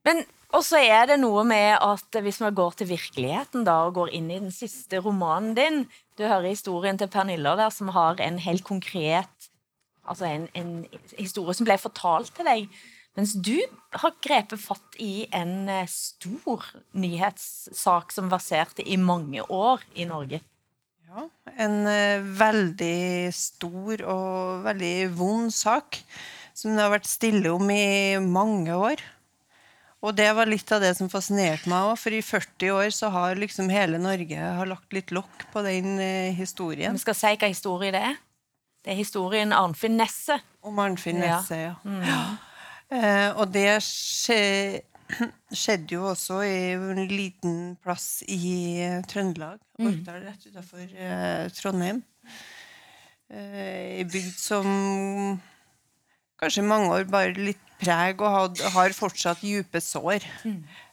Men 0.03 0.25
også 0.53 0.81
er 0.83 1.07
det 1.13 1.21
noe 1.23 1.45
med 1.47 1.77
at 1.79 2.19
hvis 2.25 2.41
man 2.43 2.57
går 2.57 2.75
til 2.81 2.91
virkeligheten 2.91 3.63
da, 3.69 3.85
og 3.87 3.95
går 4.01 4.11
inn 4.19 4.33
i 4.33 4.41
den 4.41 4.51
siste 4.55 4.99
romanen 5.05 5.55
din 5.57 5.85
Du 6.19 6.25
hører 6.27 6.51
historien 6.51 6.99
til 6.99 7.09
Pernilla 7.09 7.55
der, 7.57 7.71
som 7.71 7.93
har 7.95 8.21
en 8.21 8.41
helt 8.43 8.65
konkret 8.67 9.49
Altså 10.03 10.27
en, 10.27 10.49
en 10.59 10.87
historie 11.15 11.55
som 11.55 11.67
ble 11.69 11.77
fortalt 11.79 12.33
til 12.35 12.49
deg. 12.49 12.65
Mens 13.15 13.37
du 13.39 13.55
har 13.95 14.17
grepet 14.25 14.59
fatt 14.59 14.97
i 14.99 15.29
en 15.37 15.69
eh, 15.71 15.87
stor 15.87 16.65
nyhetssak 16.99 18.11
som 18.11 18.31
verserte 18.33 18.83
i 18.83 18.97
mange 18.99 19.45
år 19.47 19.85
i 19.95 20.07
Norge. 20.09 20.41
Ja, 21.13 21.27
en 21.61 21.83
eh, 21.91 22.23
veldig 22.25 23.33
stor 23.37 24.01
og 24.09 24.63
veldig 24.65 24.95
vond 25.19 25.53
sak 25.53 25.99
som 26.57 26.73
det 26.73 26.85
har 26.87 26.93
vært 26.95 27.09
stille 27.11 27.51
om 27.53 27.69
i 27.73 28.17
mange 28.25 28.73
år. 28.73 29.03
Og 30.03 30.17
det 30.19 30.31
var 30.35 30.49
litt 30.51 30.73
av 30.75 30.81
det 30.83 30.95
som 30.99 31.11
fascinerte 31.13 31.69
meg 31.71 31.93
òg, 31.93 31.99
for 32.01 32.17
i 32.17 32.23
40 32.25 32.73
år 32.75 32.89
så 32.97 33.11
har 33.15 33.37
liksom 33.39 33.69
hele 33.71 34.01
Norge 34.03 34.41
har 34.41 34.67
lagt 34.67 34.97
litt 34.97 35.13
lokk 35.15 35.45
på 35.53 35.63
den 35.63 35.95
eh, 36.03 36.33
historien 36.35 36.97
Vi 36.97 37.05
skal 37.05 37.19
si 37.19 37.35
hva 37.37 37.51
historie 37.53 37.93
det 37.95 38.01
er. 38.09 38.17
Det 38.83 38.95
er 38.95 38.99
historien 38.99 39.53
Arnfinn 39.55 39.95
Nesse. 40.01 40.41
om 40.65 40.81
Arnfinn 40.83 41.21
Ja. 41.23 41.37
Nesse. 41.39 41.61
Ja. 42.09 42.23
Eh, 42.93 43.29
og 43.39 43.53
det 43.55 43.69
skje, 43.87 44.83
skjedde 45.63 45.97
jo 45.97 46.07
også 46.13 46.41
i 46.47 46.57
en 46.77 47.05
liten 47.11 47.57
plass 47.85 48.23
i 48.27 48.81
eh, 48.83 49.01
Trøndelag, 49.11 49.61
Orkdal, 49.83 50.23
rett 50.29 50.47
utenfor 50.49 50.85
eh, 50.93 51.47
Trondheim. 51.57 52.03
Eh, 53.33 54.01
I 54.03 54.05
bygd 54.09 54.39
som 54.41 54.69
kanskje 56.43 56.65
mange 56.67 56.91
år 56.97 57.09
bare 57.11 57.37
litt 57.39 57.61
preg 57.83 58.21
og 58.23 58.31
had, 58.37 58.63
har 58.77 58.95
fortsatt 58.97 59.43
dype 59.43 59.81
sår. 59.83 60.27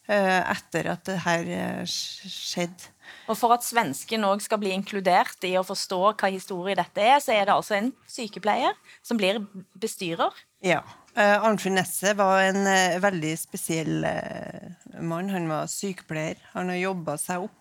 eh, 0.09 0.41
etter 0.53 0.89
at 0.93 1.03
det 1.09 1.19
her 1.25 1.51
eh, 1.53 1.83
skjedde. 1.85 2.93
Og 3.29 3.37
for 3.37 3.53
at 3.53 3.65
svensken 3.65 4.25
òg 4.25 4.41
skal 4.41 4.59
bli 4.61 4.71
inkludert 4.73 5.45
i 5.45 5.55
å 5.57 5.65
forstå 5.65 5.99
hva 6.17 6.29
historie 6.33 6.77
dette 6.77 7.01
er, 7.01 7.19
så 7.21 7.33
er 7.35 7.45
det 7.45 7.53
altså 7.55 7.77
en 7.77 7.91
sykepleier 8.09 8.73
som 9.05 9.17
blir 9.21 9.41
bestyrer. 9.77 10.33
Ja. 10.65 10.81
Uh, 11.19 11.35
Arnfinn 11.43 11.75
Nesset 11.75 12.15
var 12.15 12.45
en 12.47 12.61
uh, 12.63 12.95
veldig 13.03 13.33
spesiell 13.35 14.05
uh, 14.07 14.69
mann. 15.03 15.27
Han 15.33 15.49
var 15.51 15.67
sykepleier. 15.67 16.39
Han 16.53 16.71
har 16.71 16.79
jobba 16.79 17.17
seg 17.19 17.49
opp 17.49 17.55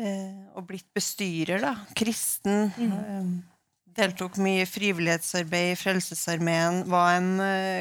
og 0.00 0.62
blitt 0.68 0.86
bestyrer, 0.94 1.58
da. 1.64 1.72
Kristen. 1.98 2.70
Mm. 2.78 3.40
deltok 3.98 4.38
mye 4.40 4.62
i 4.62 4.68
frivillighetsarbeid 4.70 5.72
i 5.72 5.76
Frelsesarmeen. 5.76 6.84
Var 6.88 7.16
en 7.16 7.32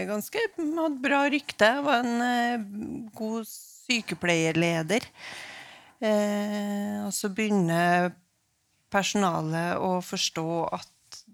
ganske 0.09 0.41
Hadde 0.57 1.03
bra 1.03 1.21
rykte. 1.29 1.69
Var 1.85 2.01
en 2.01 3.05
god 3.15 3.45
sykepleierleder. 3.47 5.05
og 7.05 7.13
så 7.13 7.29
begynner 7.29 8.09
personalet 8.89 9.77
å 9.77 9.99
forstå 10.01 10.49
at 10.79 10.89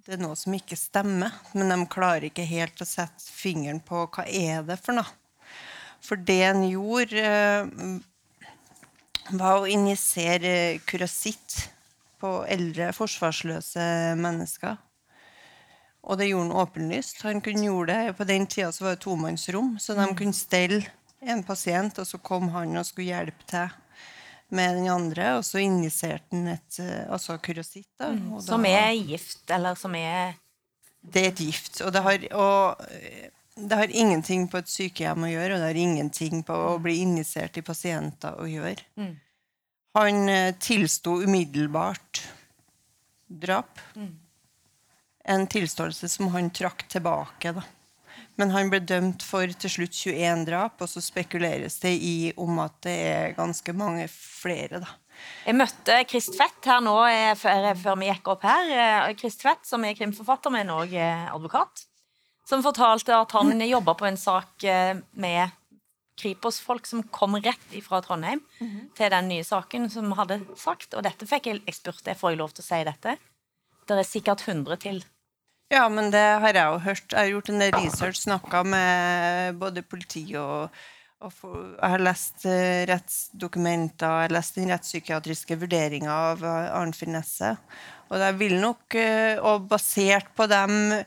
det 0.06 0.16
er 0.16 0.22
noe 0.22 0.38
som 0.38 0.54
ikke 0.54 0.78
stemmer, 0.78 1.34
men 1.58 1.72
de 1.74 1.78
klarer 1.90 2.28
ikke 2.30 2.46
helt 2.46 2.82
å 2.82 2.86
sette 2.86 3.26
fingeren 3.26 3.82
på 3.82 4.04
hva 4.14 4.26
er 4.30 4.62
det 4.68 4.78
for 4.84 5.00
noe. 5.00 5.08
For 6.06 6.22
det 6.22 6.42
en 6.46 6.62
gjorde, 6.70 7.24
eh, 7.26 7.96
var 9.34 9.64
å 9.64 9.70
injisere 9.70 10.78
kurasitt 10.86 11.70
på 12.22 12.44
eldre, 12.46 12.92
forsvarsløse 12.94 13.86
mennesker. 14.22 14.78
Og 16.06 16.20
det 16.20 16.30
gjorde 16.30 16.52
han 16.52 16.60
åpenlyst. 16.62 17.24
Han 17.26 17.42
kunne 17.42 17.66
gjøre 17.66 17.88
det. 17.90 18.18
På 18.20 18.28
den 18.30 18.46
tida 18.46 18.70
var 18.78 18.94
det 18.94 19.02
tomannsrom, 19.02 19.80
så 19.82 19.98
de 19.98 20.06
mm. 20.06 20.16
kunne 20.20 20.38
stelle 20.38 20.84
en 21.26 21.42
pasient, 21.44 21.98
og 21.98 22.06
så 22.06 22.22
kom 22.22 22.52
han 22.54 22.78
og 22.78 22.86
skulle 22.86 23.10
hjelpe 23.10 23.50
til 23.50 23.74
med 24.54 24.76
den 24.78 24.90
andre, 24.92 25.36
og 25.40 25.46
så 25.46 25.62
injiserte 25.64 26.36
han 26.36 26.52
et 26.54 26.80
eh, 26.84 27.06
altså 27.12 27.38
kurasitt. 27.42 27.90
da, 28.00 28.12
som 28.46 28.66
er 28.70 28.92
gift, 28.94 29.44
eller 29.52 29.78
som 29.80 29.96
er 29.98 30.36
Det 31.02 31.22
er 31.22 31.32
et 31.34 31.42
gift. 31.42 31.82
Og 31.82 31.94
det, 31.94 32.02
har, 32.02 32.28
og 32.34 32.86
eh, 32.90 33.30
det 33.56 33.78
har 33.78 33.92
ingenting 33.92 34.48
på 34.50 34.62
et 34.62 34.70
sykehjem 34.70 35.28
å 35.28 35.32
gjøre, 35.32 35.56
og 35.56 35.62
det 35.62 35.70
har 35.72 35.82
ingenting 35.82 36.44
på 36.46 36.54
å 36.54 36.78
bli 36.82 37.00
injisert 37.04 37.58
i 37.58 37.66
pasienter 37.66 38.38
å 38.42 38.48
gjøre. 38.50 38.82
Mm. 38.98 39.14
Han 39.96 40.30
eh, 40.30 40.56
tilsto 40.60 41.22
umiddelbart 41.24 42.26
drap. 43.28 43.80
Mm. 43.96 44.14
En 45.26 45.48
tilståelse 45.48 46.10
som 46.10 46.28
han 46.36 46.52
trakk 46.54 46.86
tilbake. 46.92 47.52
da. 47.52 47.64
Men 48.36 48.52
han 48.52 48.70
ble 48.72 48.82
dømt 48.84 49.24
for 49.24 49.48
til 49.48 49.72
slutt 49.72 49.96
21 49.96 50.46
drap, 50.50 50.82
og 50.84 50.92
så 50.92 51.04
spekuleres 51.04 51.80
det 51.80 51.94
i 51.96 52.16
om 52.42 52.60
at 52.60 52.76
det 52.84 52.96
er 53.08 53.36
ganske 53.38 53.74
mange 53.74 54.10
flere. 54.12 54.82
da. 54.84 54.92
Jeg 55.46 55.56
møtte 55.56 56.02
Krist 56.12 56.36
Fett 56.36 56.68
her 56.68 56.82
nå 56.84 56.98
eh, 57.08 57.32
før, 57.40 57.72
før 57.80 58.00
vi 58.02 58.10
gikk 58.12 58.32
opp 58.34 58.44
her. 58.44 59.14
Krist 59.16 59.46
Fett, 59.46 59.64
som 59.64 59.86
er 59.88 59.96
krimforfatter, 59.96 60.52
men 60.52 60.74
òg 60.76 60.98
advokat. 61.00 61.86
Som 62.46 62.62
fortalte 62.62 63.16
at 63.16 63.32
han 63.34 63.56
mm. 63.56 63.64
jobba 63.72 63.96
på 63.98 64.06
en 64.10 64.20
sak 64.20 64.64
eh, 64.70 64.98
med 65.18 65.56
Kripos-folk 66.16 66.86
som 66.88 67.04
kom 67.12 67.36
rett 67.44 67.74
fra 67.84 68.02
Trondheim 68.02 68.40
mm 68.60 68.68
-hmm. 68.68 68.94
til 68.96 69.10
den 69.10 69.28
nye 69.28 69.44
saken 69.44 69.90
som 69.90 70.12
hadde 70.12 70.42
sagt. 70.56 70.94
Og 70.94 71.04
dette 71.04 71.28
fikk 71.28 71.48
jeg, 71.48 71.62
jeg 71.66 71.76
spurte 71.76 72.16
får 72.16 72.30
jeg 72.30 72.38
lov 72.38 72.50
til 72.50 72.64
å 72.64 72.68
si 72.68 72.84
dette. 72.84 73.18
Det 73.88 74.00
er 74.00 74.04
sikkert 74.04 74.48
100 74.48 74.78
til 74.78 75.06
ja, 75.74 75.86
men 75.90 76.12
det 76.14 76.26
har 76.44 76.54
jeg 76.54 76.66
jo 76.66 76.82
hørt. 76.86 77.06
Jeg 77.12 77.20
har 77.20 77.32
gjort 77.32 77.50
en 77.50 77.64
del 77.64 77.78
research, 77.80 78.22
snakka 78.22 78.62
med 78.68 79.58
både 79.62 79.82
politi 79.82 80.26
og, 80.38 80.70
og 81.26 81.34
for, 81.34 81.56
Jeg 81.80 81.94
har 81.96 82.04
lest 82.06 82.46
uh, 82.46 82.84
rettsdokumenter, 82.92 84.06
jeg 84.06 84.30
har 84.30 84.36
lest 84.36 84.60
den 84.60 84.70
rettspsykiatriske 84.74 85.58
vurderinga 85.64 86.20
av 86.34 86.46
uh, 86.46 86.76
Arnfinn 86.82 87.16
Nesse. 87.18 87.56
Og 88.12 88.22
jeg 88.22 88.38
vil 88.44 88.60
nok, 88.62 88.86
uh, 88.94 89.42
og 89.50 89.66
basert 89.72 90.30
på 90.38 90.46
de 90.52 91.02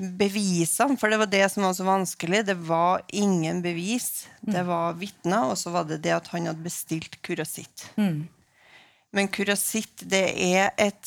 bevisene, 0.00 0.96
for 0.98 1.12
det 1.12 1.20
var 1.20 1.30
det 1.30 1.46
som 1.52 1.66
var 1.66 1.74
så 1.76 1.86
vanskelig, 1.86 2.44
det 2.48 2.56
var 2.66 3.04
ingen 3.12 3.62
bevis. 3.62 4.26
Det 4.40 4.62
mm. 4.62 4.68
var 4.68 4.98
vitner, 4.98 5.52
og 5.52 5.58
så 5.60 5.70
var 5.74 5.86
det 5.86 6.02
det 6.04 6.16
at 6.16 6.30
han 6.32 6.48
hadde 6.48 6.64
bestilt 6.64 7.20
kurasitt. 7.26 7.90
Mm. 8.00 8.24
Men 9.14 9.28
kurasitt, 9.28 10.06
det 10.08 10.24
er 10.34 10.70
et 10.80 11.04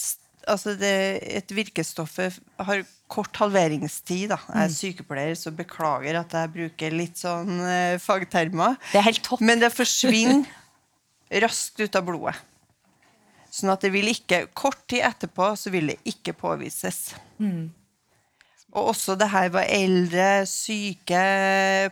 altså 0.49 0.73
det, 0.79 0.93
et 1.39 1.51
virkestoff 1.55 2.17
har 2.19 2.83
kort 3.11 3.37
halveringstid. 3.41 4.31
Da. 4.31 4.39
Jeg 4.47 4.57
er 4.57 4.71
mm. 4.71 4.77
sykepleier, 4.77 5.35
så 5.39 5.53
beklager 5.55 6.19
at 6.23 6.33
jeg 6.37 6.53
bruker 6.55 6.95
litt 6.95 7.19
sånn 7.21 7.61
uh, 7.61 7.99
fagtermer. 8.01 8.79
Det 8.91 9.01
er 9.01 9.07
helt 9.11 9.23
topp. 9.25 9.43
Men 9.45 9.61
det 9.61 9.73
forsvinner 9.73 10.43
raskt 11.43 11.79
ut 11.81 11.95
av 11.97 12.07
blodet. 12.07 12.35
Sånn 13.53 13.69
at 13.69 13.83
det 13.85 13.91
vil 13.93 14.09
ikke 14.09 14.47
Kort 14.57 14.79
tid 14.89 15.03
etterpå 15.05 15.51
så 15.59 15.69
vil 15.73 15.91
det 15.91 15.99
ikke 16.09 16.33
påvises. 16.37 17.11
Mm. 17.37 17.69
Og 18.73 18.89
også 18.95 19.13
det 19.19 19.27
her 19.29 19.51
var 19.53 19.69
eldre, 19.69 20.47
syke 20.49 21.21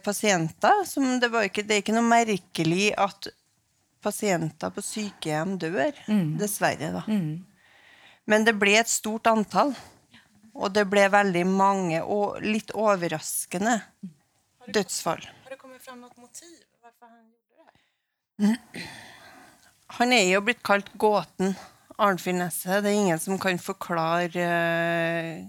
pasienter. 0.02 0.82
Det, 1.22 1.30
ikke, 1.46 1.62
det, 1.62 1.76
er 1.76 1.84
ikke 1.84 1.94
noe 1.94 2.10
merkelig 2.10 2.90
at 2.98 3.30
pasienter 4.02 4.74
på 4.74 4.82
sykehjem 4.82 5.60
dør. 5.62 5.94
Mm. 6.10 6.40
Dessverre, 6.42 6.90
da. 6.98 7.04
Mm. 7.06 7.44
Men 8.32 8.48
det 8.48 8.56
ble 8.60 8.78
et 8.80 8.92
stort 8.92 9.28
antall. 9.32 9.76
Og 10.56 10.72
det 10.76 10.86
ble 10.92 11.06
veldig 11.12 11.46
mange 11.48 12.02
og 12.04 12.42
litt 12.44 12.74
overraskende 12.76 13.78
dødsfall. 14.68 15.24
Har 15.24 15.54
det 15.54 15.60
kommet 15.60 15.84
fram 15.84 16.02
noe 16.04 16.12
motiv 16.20 16.52
hvorfor 16.82 17.08
han 17.08 17.24
gjorde 17.56 17.72
det? 18.52 18.84
Han 20.00 20.16
er 20.16 20.28
jo 20.30 20.44
blitt 20.46 20.64
kalt 20.66 20.92
gåten. 21.00 21.56
Arnfinn 22.02 22.40
Nesset. 22.42 22.82
Det 22.84 22.92
er 22.92 23.00
ingen 23.00 23.20
som 23.22 23.40
kan 23.42 23.60
forklare 23.62 24.46
uh, 24.50 25.42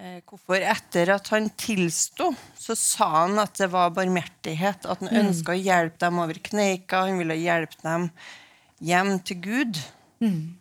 uh, 0.00 0.18
hvorfor. 0.24 0.62
Etter 0.62 1.12
at 1.16 1.30
han 1.34 1.50
tilsto, 1.58 2.30
så 2.56 2.76
sa 2.78 3.10
han 3.20 3.40
at 3.42 3.58
det 3.60 3.68
var 3.74 3.94
barmhjertighet. 3.96 4.88
At 4.88 5.02
han 5.04 5.12
mm. 5.12 5.18
ønska 5.24 5.54
å 5.54 5.60
hjelpe 5.60 6.00
dem 6.06 6.22
over 6.24 6.40
kneika. 6.50 7.04
Han 7.06 7.20
ville 7.20 7.38
hjelpe 7.40 7.78
dem 7.82 8.08
hjem 8.90 9.18
til 9.26 9.42
Gud. 9.44 9.82
Mm. 10.24 10.56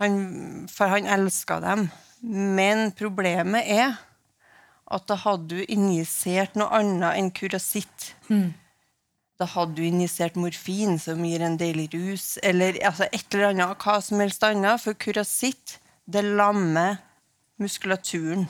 Han, 0.00 0.68
for 0.72 0.92
han 0.92 1.06
elska 1.06 1.60
dem. 1.60 1.88
Men 2.20 2.90
problemet 2.96 3.68
er 3.68 3.98
at 4.90 5.06
da 5.06 5.16
hadde 5.22 5.60
du 5.60 5.60
injisert 5.70 6.56
noe 6.58 6.72
annet 6.80 7.18
enn 7.18 7.30
kurasitt. 7.34 8.10
Mm. 8.28 8.50
Da 9.40 9.46
hadde 9.48 9.78
du 9.78 9.84
injisert 9.86 10.36
morfin, 10.36 10.98
som 11.00 11.22
gir 11.24 11.44
en 11.44 11.56
deilig 11.60 11.88
rus, 11.94 12.26
eller 12.44 12.76
altså 12.84 13.06
et 13.08 13.24
eller 13.32 13.52
annet, 13.54 13.78
hva 13.80 14.00
som 14.04 14.20
helst 14.20 14.44
annet. 14.44 14.82
For 14.82 14.98
kurasitt, 14.98 15.78
det 16.10 16.24
lammer 16.26 16.98
muskulaturen. 17.60 18.48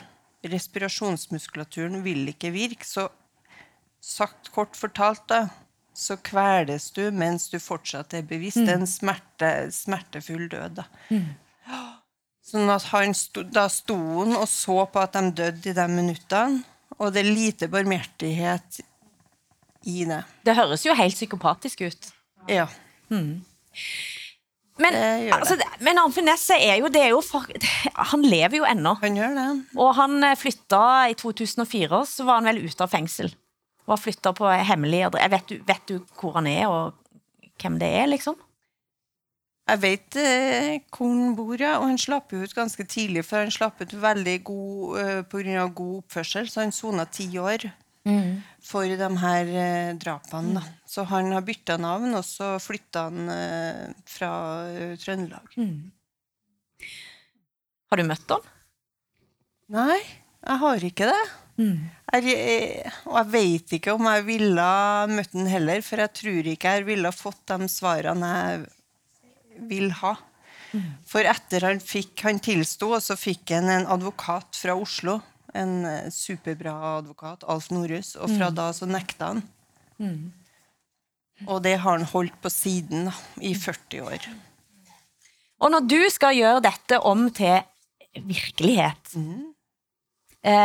Respirasjonsmuskulaturen 0.50 2.00
vil 2.02 2.32
ikke 2.32 2.50
virke. 2.54 2.88
Så 2.88 3.06
sagt 4.00 4.50
kort 4.54 4.78
fortalt, 4.78 5.26
da, 5.28 5.44
så 5.94 6.16
kveles 6.24 6.90
du 6.96 7.02
mens 7.12 7.48
du 7.52 7.58
fortsatt 7.60 8.14
er 8.16 8.26
bevisst. 8.26 8.62
Det 8.64 8.74
er 8.74 8.82
En 8.82 8.88
smerte, 8.88 9.50
smertefull 9.74 10.48
død. 10.52 10.80
Da. 10.80 10.86
Mm. 11.10 11.26
Sånn 12.50 12.70
at 12.72 12.88
han 12.90 13.14
sto, 13.14 13.44
Da 13.46 13.68
sto 13.70 13.96
han 13.96 14.34
og 14.38 14.48
så 14.50 14.84
på 14.90 15.02
at 15.02 15.18
de 15.18 15.30
døde 15.42 15.70
i 15.70 15.76
de 15.76 15.86
minuttene, 15.90 16.64
og 16.98 17.12
det 17.14 17.22
er 17.22 17.30
lite 17.32 17.68
barmhjertighet 17.70 18.80
i 19.88 20.04
det. 20.08 20.22
Det 20.44 20.56
høres 20.58 20.84
jo 20.84 20.96
helt 20.96 21.16
psykopatisk 21.16 21.86
ut. 21.86 22.10
Ja. 22.50 22.66
Mm. 23.08 23.42
Men, 24.80 24.96
altså, 25.34 25.56
men 25.84 26.00
Arnfinn 26.00 26.26
Nesset 26.28 26.62
er 26.64 26.78
jo, 26.80 26.88
det 26.92 27.02
er 27.04 27.12
jo 27.12 27.20
for, 27.24 27.44
Han 28.12 28.24
lever 28.24 28.60
jo 28.60 28.66
ennå. 28.68 28.94
Han 29.02 29.18
gjør 29.18 29.36
det. 29.36 29.48
Og 29.76 29.92
han 29.98 30.16
eh, 30.24 30.36
flytta 30.40 30.82
i 31.12 31.16
2004, 31.20 32.00
så 32.08 32.26
var 32.28 32.40
han 32.40 32.48
vel 32.48 32.62
ute 32.64 32.86
av 32.86 32.92
fengsel. 32.92 33.32
Og 33.90 33.96
har 33.96 34.04
flytta 34.04 34.30
på 34.38 34.46
hemmelig 34.70 35.02
vet 35.34 35.56
vet 35.66 35.90
du 35.90 35.98
hvor 36.20 36.36
han 36.38 36.46
er, 36.46 36.70
og 36.70 36.94
hvem 37.58 37.80
det 37.80 37.90
er, 37.98 38.06
liksom? 38.06 38.38
Jeg 39.70 39.80
vet 39.82 40.16
eh, 40.18 40.76
hvor 40.94 41.10
han 41.10 41.34
bor, 41.38 41.54
ja. 41.58 41.76
Og 41.78 41.90
han 41.90 42.00
slapp 42.00 42.32
ut 42.34 42.54
ganske 42.54 42.86
tidlig, 42.90 43.24
for 43.26 43.44
han 43.44 43.52
slapp 43.54 43.82
ut 43.82 43.94
veldig 44.02 44.36
god 44.46 45.00
eh, 45.02 45.20
pga. 45.30 45.66
god 45.66 46.00
oppførsel. 46.04 46.48
Så 46.50 46.62
han 46.62 46.74
sona 46.74 47.06
ti 47.06 47.28
år 47.38 47.68
mm. 48.06 48.40
for 48.62 48.86
de 49.02 49.10
her 49.24 49.52
eh, 49.64 49.92
drapene. 49.98 50.58
Da. 50.58 50.64
Så 50.86 51.04
han 51.10 51.30
har 51.34 51.46
bytta 51.46 51.78
navn, 51.82 52.14
og 52.18 52.24
så 52.26 52.56
flytta 52.62 53.08
han 53.10 53.34
eh, 53.34 53.84
fra 54.06 54.32
uh, 54.70 54.96
Trøndelag. 54.98 55.58
Mm. 55.58 55.90
Har 57.90 58.00
du 58.00 58.06
møtt 58.06 58.34
han? 58.34 58.50
Nei, 59.70 60.00
jeg 60.46 60.62
har 60.64 60.90
ikke 60.90 61.10
det. 61.10 61.22
Mm. 62.10 62.26
Jeg, 62.26 62.34
eh, 62.34 62.98
og 63.06 63.16
jeg 63.20 63.30
vet 63.34 63.76
ikke 63.78 63.94
om 63.94 64.08
jeg 64.10 64.26
ville 64.26 64.66
møtt 65.14 65.36
ham 65.36 65.46
heller, 65.46 65.82
for 65.86 66.02
jeg 66.02 66.14
tror 66.20 66.50
ikke 66.52 66.74
jeg 66.76 66.86
ville 66.88 67.12
fått 67.14 67.52
de 67.52 67.68
svarene 67.70 68.32
jeg 68.34 68.66
vil 69.70 69.90
ha. 70.00 70.16
For 71.06 71.26
etter 71.26 71.66
han 71.66 71.80
fikk 71.82 72.22
han 72.26 72.38
tilsto, 72.42 72.92
og 72.94 73.02
så 73.02 73.16
fikk 73.18 73.54
han 73.56 73.70
en 73.72 73.88
advokat 73.90 74.58
fra 74.58 74.76
Oslo. 74.78 75.18
En 75.54 75.84
eh, 75.86 76.10
superbra 76.14 76.76
advokat, 76.98 77.46
Alf 77.50 77.70
Norhus. 77.74 78.14
Og 78.18 78.30
fra 78.30 78.50
mm. 78.50 78.58
da 78.58 78.68
så 78.74 78.86
nekta 78.90 79.32
han. 79.32 79.42
Og 81.48 81.62
det 81.64 81.78
har 81.80 81.98
han 81.98 82.06
holdt 82.10 82.36
på 82.42 82.52
siden 82.52 83.08
da, 83.08 83.14
i 83.42 83.54
40 83.56 84.06
år. 84.06 84.28
Og 85.60 85.72
når 85.74 85.86
du 85.90 86.00
skal 86.12 86.36
gjøre 86.38 86.62
dette 86.64 87.00
om 87.04 87.26
til 87.34 87.58
virkelighet, 88.14 89.14
eh, 89.18 89.49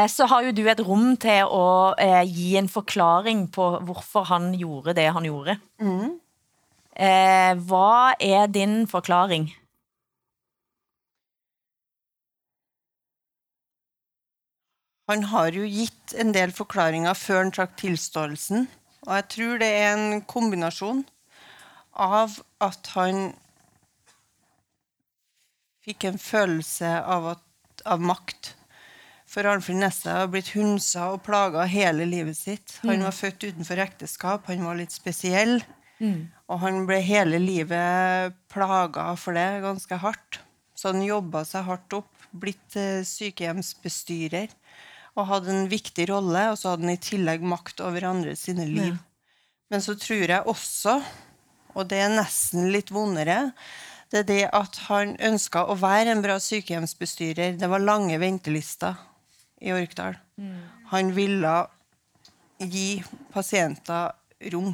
så 0.07 0.27
har 0.31 0.45
jo 0.45 0.53
du 0.55 0.63
et 0.71 0.79
rom 0.79 1.17
til 1.19 1.49
å 1.51 1.95
eh, 1.99 2.23
gi 2.23 2.53
en 2.59 2.69
forklaring 2.71 3.47
på 3.51 3.65
hvorfor 3.83 4.29
han 4.29 4.53
gjorde 4.55 4.93
det 4.95 5.09
han 5.11 5.27
gjorde. 5.27 5.57
Eh, 6.95 7.51
hva 7.67 8.15
er 8.23 8.47
din 8.47 8.85
forklaring? 8.87 9.49
Han 15.11 15.27
har 15.29 15.51
jo 15.53 15.67
gitt 15.69 16.15
en 16.17 16.31
del 16.33 16.55
forklaringer 16.55 17.13
før 17.13 17.43
han 17.43 17.51
trakk 17.53 17.75
tilståelsen. 17.77 18.65
Og 19.05 19.11
jeg 19.19 19.25
tror 19.35 19.59
det 19.61 19.67
er 19.69 19.91
en 19.93 20.21
kombinasjon 20.25 21.03
av 22.01 22.39
at 22.63 22.89
han 22.95 23.27
fikk 25.85 26.07
en 26.09 26.17
følelse 26.17 26.89
av, 27.03 27.35
at, 27.35 27.83
av 27.85 28.01
makt. 28.01 28.55
For 29.35 29.43
Arnfrid 29.51 29.81
Nesse 29.81 30.13
har 30.15 30.29
blitt 30.31 30.53
hunsa 30.55 31.09
og 31.11 31.25
plaga 31.25 31.65
hele 31.67 32.05
livet 32.07 32.37
sitt. 32.39 32.77
Han 32.85 33.01
var 33.03 33.11
født 33.11 33.43
utenfor 33.43 33.81
ekteskap, 33.83 34.45
han 34.47 34.61
var 34.63 34.77
litt 34.79 34.93
spesiell. 34.95 35.57
Og 36.47 36.61
han 36.61 36.85
ble 36.87 37.01
hele 37.03 37.41
livet 37.43 38.37
plaga 38.53 39.09
for 39.19 39.35
det 39.35 39.59
ganske 39.65 39.97
hardt. 39.99 40.39
Så 40.71 40.93
han 40.93 41.03
jobba 41.03 41.41
seg 41.47 41.67
hardt 41.67 41.95
opp, 41.97 42.11
blitt 42.31 42.77
eh, 42.79 43.03
sykehjemsbestyrer 43.07 44.53
og 45.15 45.27
hadde 45.29 45.51
en 45.51 45.67
viktig 45.71 46.07
rolle, 46.09 46.49
og 46.51 46.59
så 46.59 46.73
hadde 46.73 46.87
han 46.87 46.95
i 46.95 47.03
tillegg 47.03 47.43
makt 47.47 47.83
over 47.83 48.07
andre 48.07 48.35
sine 48.39 48.67
liv. 48.67 48.97
Men 49.71 49.83
så 49.83 49.95
tror 49.99 50.31
jeg 50.31 50.47
også, 50.51 50.95
og 51.75 51.87
det 51.91 52.01
er 52.03 52.11
nesten 52.11 52.67
litt 52.71 52.91
vondere, 52.91 53.53
det 54.11 54.21
er 54.21 54.27
det 54.27 54.41
at 54.55 54.79
han 54.89 55.15
ønska 55.31 55.63
å 55.71 55.77
være 55.79 56.11
en 56.11 56.23
bra 56.23 56.35
sykehjemsbestyrer. 56.43 57.55
Det 57.59 57.71
var 57.71 57.83
lange 57.83 58.19
ventelister 58.19 58.99
i 59.61 59.71
Orkdal. 59.73 60.17
Han 60.91 61.11
ville 61.15 61.53
gi 62.59 63.03
pasienter 63.33 64.11
rom. 64.53 64.73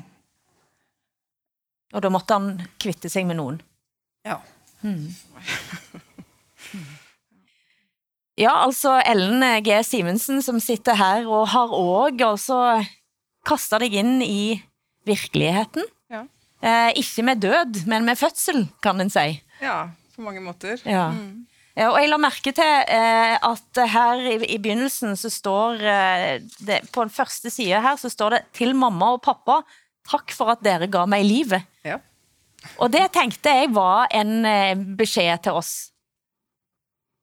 Og 1.92 2.02
da 2.06 2.10
måtte 2.14 2.38
han 2.38 2.54
kvitte 2.80 3.10
seg 3.12 3.28
med 3.28 3.38
noen. 3.42 3.60
Ja. 4.26 4.40
Ja, 8.40 8.54
altså 8.64 8.96
Ellen 9.06 9.44
G. 9.66 9.76
Simensen 9.86 10.42
som 10.42 10.60
sitter 10.64 10.98
her 10.98 11.28
og 11.30 11.50
har 11.52 11.74
òg 11.76 12.22
altså 12.26 12.58
kasta 13.46 13.78
deg 13.84 13.98
inn 14.00 14.22
i 14.24 14.56
virkeligheten. 15.06 15.86
Ja. 16.10 16.24
Eh, 16.62 16.92
ikke 17.02 17.26
med 17.28 17.42
død, 17.44 17.84
men 17.90 18.06
med 18.08 18.18
fødsel, 18.18 18.64
kan 18.82 19.02
en 19.02 19.10
si. 19.14 19.42
ja, 19.62 19.90
på 20.16 20.22
mange 20.26 20.42
måter. 20.44 20.78
Ja. 20.86 21.10
Ja, 21.12 21.12
og 21.88 21.98
jeg 22.02 22.10
la 22.12 22.18
merke 22.20 22.52
til 22.56 22.72
eh, 22.92 23.36
at 23.48 23.82
her 23.94 24.24
i, 24.28 24.36
i 24.56 24.58
begynnelsen 24.60 25.16
så 25.20 25.32
står 25.32 25.84
eh, 25.88 26.34
det, 26.60 26.82
På 26.92 27.06
den 27.06 27.14
første 27.14 27.52
sida 27.54 27.80
her 27.84 27.96
så 28.00 28.12
står 28.12 28.36
det 28.36 28.42
'Til 28.54 28.76
mamma 28.76 29.14
og 29.16 29.22
pappa, 29.24 29.62
takk 30.08 30.36
for 30.36 30.52
at 30.52 30.64
dere 30.64 30.90
ga 30.92 31.06
meg 31.06 31.24
livet'. 31.24 31.64
Ja. 31.88 32.02
Og 32.78 32.92
det 32.92 33.08
tenkte 33.16 33.56
jeg 33.56 33.72
var 33.74 34.12
en 34.12 34.46
eh, 34.46 34.76
beskjed 34.76 35.48
til 35.48 35.62
oss. 35.62 35.92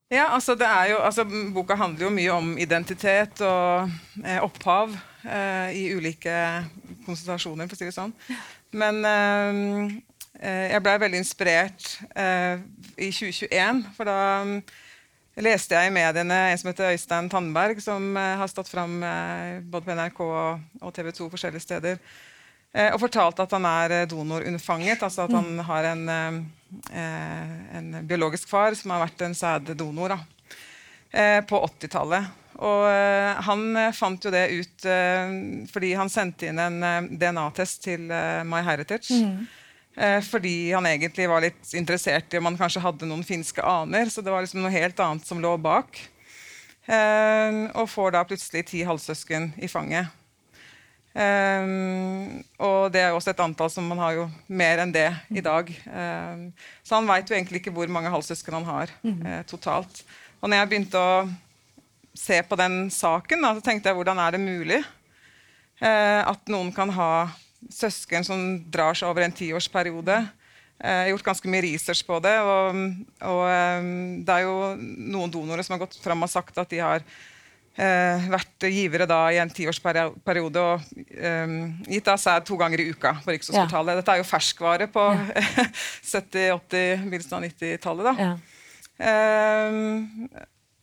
Ja, 0.09 0.33
altså 0.33 0.55
det 0.57 0.65
er 0.65 0.89
jo, 0.89 0.97
altså 1.05 1.23
Boka 1.53 1.75
handler 1.77 2.07
jo 2.07 2.09
mye 2.09 2.33
om 2.33 2.55
identitet 2.57 3.41
og 3.45 3.91
eh, 4.25 4.39
opphav 4.41 4.95
eh, 5.21 5.69
i 5.77 5.83
ulike 5.93 6.33
konsentrasjoner, 7.05 7.69
for 7.69 7.77
å 7.77 7.79
si 7.79 7.85
det 7.85 7.93
sånn. 7.93 8.15
Men 8.73 9.03
eh, 9.05 9.59
eh, 9.61 9.99
jeg 10.39 10.83
blei 10.85 10.93
veldig 11.01 11.19
inspirert 11.19 11.89
eh, 12.15 12.61
i 12.95 13.09
2021, 13.11 13.81
for 13.97 14.07
da 14.07 14.19
mm, 14.47 14.53
leste 15.43 15.75
jeg 15.75 15.89
i 15.89 15.93
mediene 15.95 16.37
en 16.51 16.59
som 16.59 16.69
heter 16.71 16.93
Øystein 16.93 17.29
Tandberg, 17.31 17.81
som 17.83 18.11
eh, 18.17 18.35
har 18.39 18.51
stått 18.51 18.71
fram 18.71 19.01
eh, 19.03 19.59
både 19.63 19.87
på 19.87 19.97
NRK 19.99 20.21
og, 20.25 20.89
TV 20.95 21.11
2 21.17 21.29
forskjellige 21.33 21.65
steder, 21.65 21.99
eh, 22.73 22.89
og 22.93 23.01
fortalte 23.03 23.43
at 23.43 23.57
han 23.57 23.67
er 23.67 23.97
eh, 24.01 24.07
donorunnfanget, 24.09 25.03
altså 25.03 25.27
at 25.27 25.35
han 25.35 25.59
har 25.67 25.91
en 25.91 26.07
eh, 26.15 26.39
eh, 26.93 27.77
en 27.77 28.07
biologisk 28.07 28.49
far 28.49 28.75
som 28.77 28.93
har 28.93 29.03
vært 29.05 29.23
en 29.25 29.37
sæddonor 29.37 30.15
eh, 30.15 31.39
på 31.47 31.63
80-tallet. 31.67 32.35
Og 32.59 32.83
eh, 32.91 33.39
han 33.47 33.65
eh, 33.79 33.93
fant 33.95 34.25
jo 34.25 34.33
det 34.33 34.49
ut 34.51 34.85
eh, 34.89 35.33
fordi 35.71 35.93
han 35.95 36.11
sendte 36.11 36.49
inn 36.49 36.59
en 36.59 36.83
eh, 36.83 37.09
DNA-test 37.21 37.83
til 37.87 38.09
eh, 38.11 38.43
MyHeritage. 38.47 39.15
Eh, 39.15 39.58
fordi 40.23 40.71
han 40.71 40.85
egentlig 40.87 41.25
var 41.27 41.43
litt 41.43 41.73
interessert 41.75 42.31
i 42.31 42.39
om 42.39 42.45
han 42.47 42.55
kanskje 42.59 42.79
hadde 42.85 43.07
noen 43.09 43.25
finske 43.27 43.59
aner. 43.59 44.07
Så 44.07 44.23
det 44.23 44.31
var 44.31 44.45
liksom 44.45 44.61
noe 44.63 44.71
helt 44.71 44.99
annet 45.03 45.27
som 45.27 45.41
lå 45.43 45.57
bak. 45.59 45.99
Eh, 46.89 47.57
og 47.77 47.89
får 47.91 48.15
da 48.15 48.23
plutselig 48.25 48.63
ti 48.71 48.81
halvsøsken 48.87 49.51
i 49.61 49.69
fanget. 49.69 50.15
Um, 51.09 52.39
og 52.61 52.91
det 52.93 53.01
er 53.01 53.15
også 53.15 53.31
et 53.33 53.41
antall 53.41 53.71
som 53.73 53.87
man 53.89 53.99
har 53.99 54.13
jo 54.13 54.27
mer 54.47 54.83
enn 54.83 54.93
det 54.93 55.09
i 55.33 55.43
dag. 55.43 55.69
Um, 55.89 56.43
så 56.85 56.99
han 56.99 57.09
veit 57.09 57.29
jo 57.29 57.35
egentlig 57.35 57.63
ikke 57.63 57.73
hvor 57.75 57.89
mange 57.91 58.11
halvsøsken 58.13 58.59
han 58.59 58.67
har 58.67 58.93
eh, 59.03 59.41
totalt. 59.49 60.03
Og 60.39 60.47
når 60.47 60.61
jeg 60.61 60.69
begynte 60.71 61.01
å 61.01 61.27
se 62.15 62.39
på 62.45 62.57
den 62.59 62.77
saken, 62.93 63.41
da, 63.43 63.51
så 63.57 63.65
tenkte 63.65 63.89
jeg 63.89 63.97
hvordan 63.97 64.21
er 64.21 64.37
det 64.37 64.41
mulig 64.43 64.79
uh, 64.79 66.21
at 66.29 66.53
noen 66.53 66.71
kan 66.75 66.93
ha 66.95 67.11
søsken 67.67 68.23
som 68.23 68.43
drar 68.71 68.95
seg 68.95 69.09
over 69.11 69.25
en 69.25 69.35
tiårsperiode. 69.35 70.19
Eh, 70.79 70.91
Jeg 70.93 71.09
har 71.09 71.11
gjort 71.17 71.27
ganske 71.33 71.49
mye 71.51 71.65
research 71.65 72.05
på 72.07 72.19
det. 72.23 72.37
Og, 72.39 72.79
og 73.27 73.41
eh, 73.49 73.89
det 74.23 74.37
er 74.37 74.45
jo 74.47 74.55
noen 74.79 75.33
donorer 75.33 75.65
som 75.67 75.75
har 75.75 75.83
gått 75.85 75.99
fram 76.03 76.23
og 76.23 76.31
sagt 76.31 76.57
at 76.61 76.69
de 76.71 76.79
har 76.79 77.03
eh, 77.79 78.29
vært 78.31 78.67
givere 78.71 79.07
da 79.09 79.19
i 79.35 79.41
en 79.43 79.51
tiårsperiode 79.51 80.63
og 80.63 80.87
eh, 81.11 81.57
gitt 81.91 82.07
av 82.11 82.21
sæd 82.23 82.47
to 82.47 82.55
ganger 82.61 82.79
i 82.85 82.89
uka 82.93 83.17
på 83.25 83.35
Rikshospitalet. 83.35 83.99
Dette 83.99 84.15
er 84.15 84.21
jo 84.23 84.29
ferskvare 84.31 84.87
på 84.93 85.09
70-, 85.35 86.53
80-, 86.69 87.03
begynnelsen 87.09 87.37
av 87.41 87.43
90-tallet. 87.49 88.07
da. 88.07 88.15
Ja. 88.23 88.31
Ehm, 88.99 90.29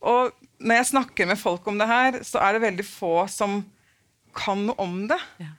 og 0.07 0.31
når 0.61 0.79
jeg 0.79 0.87
snakker 0.93 1.27
med 1.29 1.37
folk 1.41 1.65
om 1.69 1.77
det 1.77 1.85
her, 1.89 2.19
så 2.25 2.39
er 2.41 2.55
det 2.57 2.63
veldig 2.65 2.85
få 2.85 3.15
som 3.29 3.59
kan 4.37 4.63
noe 4.69 4.77
om 4.81 4.99
det. 5.09 5.17
Ja. 5.41 5.51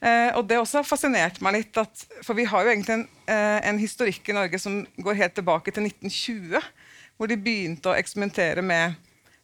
Eh, 0.00 0.30
og 0.32 0.46
det 0.48 0.56
også 0.56 0.80
har 0.80 0.88
fascinert 0.88 1.42
meg 1.44 1.58
litt, 1.58 1.76
at, 1.80 2.06
for 2.24 2.38
vi 2.38 2.46
har 2.48 2.64
jo 2.64 2.72
egentlig 2.72 2.94
en, 2.96 3.04
eh, 3.28 3.58
en 3.68 3.80
historikk 3.80 4.30
i 4.30 4.36
Norge 4.36 4.60
som 4.62 4.80
går 4.96 5.18
helt 5.18 5.36
tilbake 5.36 5.74
til 5.76 5.84
1920, 5.90 6.70
hvor 7.20 7.28
de 7.28 7.36
begynte 7.36 7.92
å 7.92 7.98
eksperimentere 7.98 8.64
med, 8.64 8.96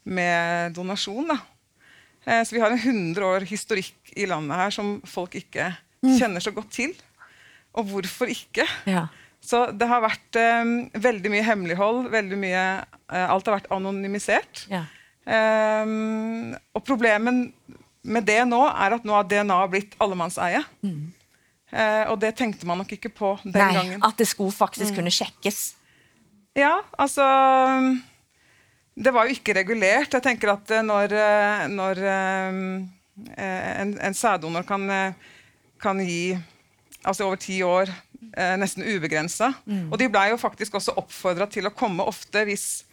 med 0.09 0.73
donasjon. 0.79 1.35
Eh, 2.25 2.41
så 2.41 2.57
vi 2.57 2.63
har 2.63 2.73
en 2.73 2.81
100 2.81 3.29
år 3.29 3.45
historikk 3.49 4.17
i 4.17 4.25
landet 4.31 4.57
her 4.57 4.73
som 4.73 4.97
folk 5.05 5.37
ikke 5.37 5.75
kjenner 6.17 6.41
så 6.41 6.55
godt 6.57 6.73
til. 6.73 6.97
Og 7.77 7.93
hvorfor 7.93 8.31
ikke? 8.33 8.65
Ja. 8.89 9.07
Så 9.45 9.67
det 9.77 9.87
har 9.91 10.03
vært 10.03 10.39
eh, 10.41 10.75
veldig 10.97 11.33
mye 11.33 11.47
hemmelighold. 11.47 12.07
veldig 12.15 12.39
mye, 12.41 12.67
eh, 13.13 13.27
Alt 13.29 13.47
har 13.47 13.61
vært 13.61 13.73
anonymisert. 13.75 14.65
Ja. 14.73 14.87
Eh, 15.27 15.85
og 16.73 16.87
problemet 16.87 17.53
med 18.07 18.27
det 18.29 18.41
nå 18.49 18.63
er 18.71 18.95
at 18.97 19.05
nå 19.07 19.15
har 19.17 19.27
DNA 19.29 19.59
blitt 19.73 19.97
allemannseie. 20.03 20.63
Eh, 20.87 22.05
og 22.11 22.21
det 22.23 22.35
tenkte 22.39 22.67
man 22.69 22.79
nok 22.83 22.93
ikke 22.95 23.11
på 23.13 23.33
den 23.45 23.57
Nei, 23.59 23.73
gangen. 23.75 24.03
at 24.07 24.17
det 24.21 24.29
skulle 24.31 24.55
faktisk 24.55 24.95
kunne 24.99 25.11
sjekkes. 25.13 25.75
Ja, 26.57 26.79
altså 26.97 27.25
Det 28.97 29.13
var 29.13 29.27
jo 29.29 29.35
ikke 29.37 29.53
regulert. 29.59 30.15
Jeg 30.15 30.25
tenker 30.25 30.55
at 30.55 30.71
eh, 30.73 30.85
når, 30.87 31.13
eh, 31.13 31.65
når 31.69 32.01
eh, 32.09 32.61
en, 33.83 33.93
en 34.01 34.15
sæddonor 34.17 34.65
kan, 34.69 34.87
kan 35.83 36.01
gi 36.01 36.37
altså 37.05 37.27
over 37.29 37.37
ti 37.41 37.61
år 37.67 37.93
nesten 38.59 38.83
ubegrensa 38.83 39.53
Og 39.93 39.95
de 40.01 40.09
blei 40.11 40.31
jo 40.33 40.37
faktisk 40.41 40.75
også 40.77 40.95
oppfordra 40.99 41.47
til 41.53 41.69
å 41.69 41.73
komme 41.77 42.05
ofte 42.09 42.43
hvis, 42.49 42.85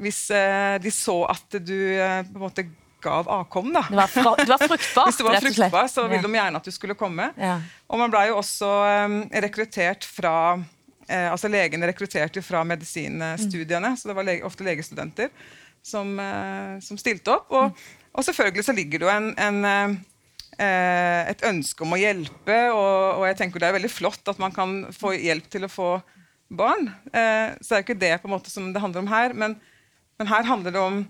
hvis 0.00 0.18
eh, 0.34 0.78
de 0.82 0.90
så 0.92 1.18
at 1.30 1.56
du 1.64 1.76
eh, 1.94 2.22
på 2.26 2.36
en 2.40 2.42
måte 2.42 2.64
gav 3.02 3.28
avkom. 3.30 3.72
da. 3.74 3.84
Det 3.88 3.98
var, 3.98 4.10
fra, 4.12 4.34
det 4.38 4.50
var 4.50 4.62
fruktbart, 4.64 5.08
Hvis 5.10 5.20
du 5.20 5.24
var 5.26 5.40
fruktbar, 5.44 5.88
så 5.92 6.04
ville 6.10 6.26
de 6.26 6.40
gjerne 6.40 6.60
at 6.60 6.68
du 6.68 6.74
skulle 6.74 6.98
komme. 6.98 7.30
Ja. 7.40 7.56
Og 7.90 8.00
man 8.02 8.12
blei 8.12 8.26
jo 8.30 8.38
også 8.40 8.68
um, 9.06 9.16
rekruttert 9.46 10.06
fra 10.06 10.34
eh, 10.56 11.26
altså 11.30 11.50
Legene 11.50 11.88
rekrutterte 11.90 12.42
fra 12.44 12.62
medisinstudiene, 12.68 13.94
så 13.98 14.10
det 14.10 14.18
var 14.18 14.28
lege, 14.28 14.46
ofte 14.46 14.66
legestudenter 14.66 15.32
som, 15.82 16.14
eh, 16.20 16.78
som 16.84 17.00
stilte 17.00 17.34
opp. 17.34 17.50
Og, 17.56 17.82
og 18.12 18.26
selvfølgelig 18.26 18.66
så 18.66 18.76
ligger 18.76 19.02
det 19.02 19.08
jo 19.08 19.12
en, 19.14 19.30
en 19.40 19.60
eh, 20.60 21.30
et 21.30 21.44
ønske 21.46 21.84
om 21.86 21.96
å 21.96 22.00
hjelpe, 22.00 22.58
og, 22.74 23.20
og 23.20 23.28
jeg 23.30 23.38
tenker 23.40 23.62
det 23.62 23.70
er 23.70 23.78
veldig 23.78 23.92
flott 23.92 24.32
at 24.32 24.40
man 24.42 24.54
kan 24.54 24.82
få 24.94 25.14
hjelp 25.16 25.48
til 25.52 25.66
å 25.66 25.72
få 25.72 25.90
barn. 26.50 26.90
Eh, 27.14 27.56
så 27.60 27.70
det 27.70 27.76
er 27.76 27.82
jo 27.82 27.86
ikke 27.88 28.02
det 28.02 28.14
på 28.20 28.30
en 28.30 28.36
måte 28.36 28.52
som 28.52 28.68
det 28.74 28.82
handler 28.82 29.04
om 29.04 29.10
her, 29.12 29.34
men, 29.36 29.56
men 30.20 30.30
her 30.30 30.46
handler 30.48 30.74
det 30.74 30.82
om 30.82 31.02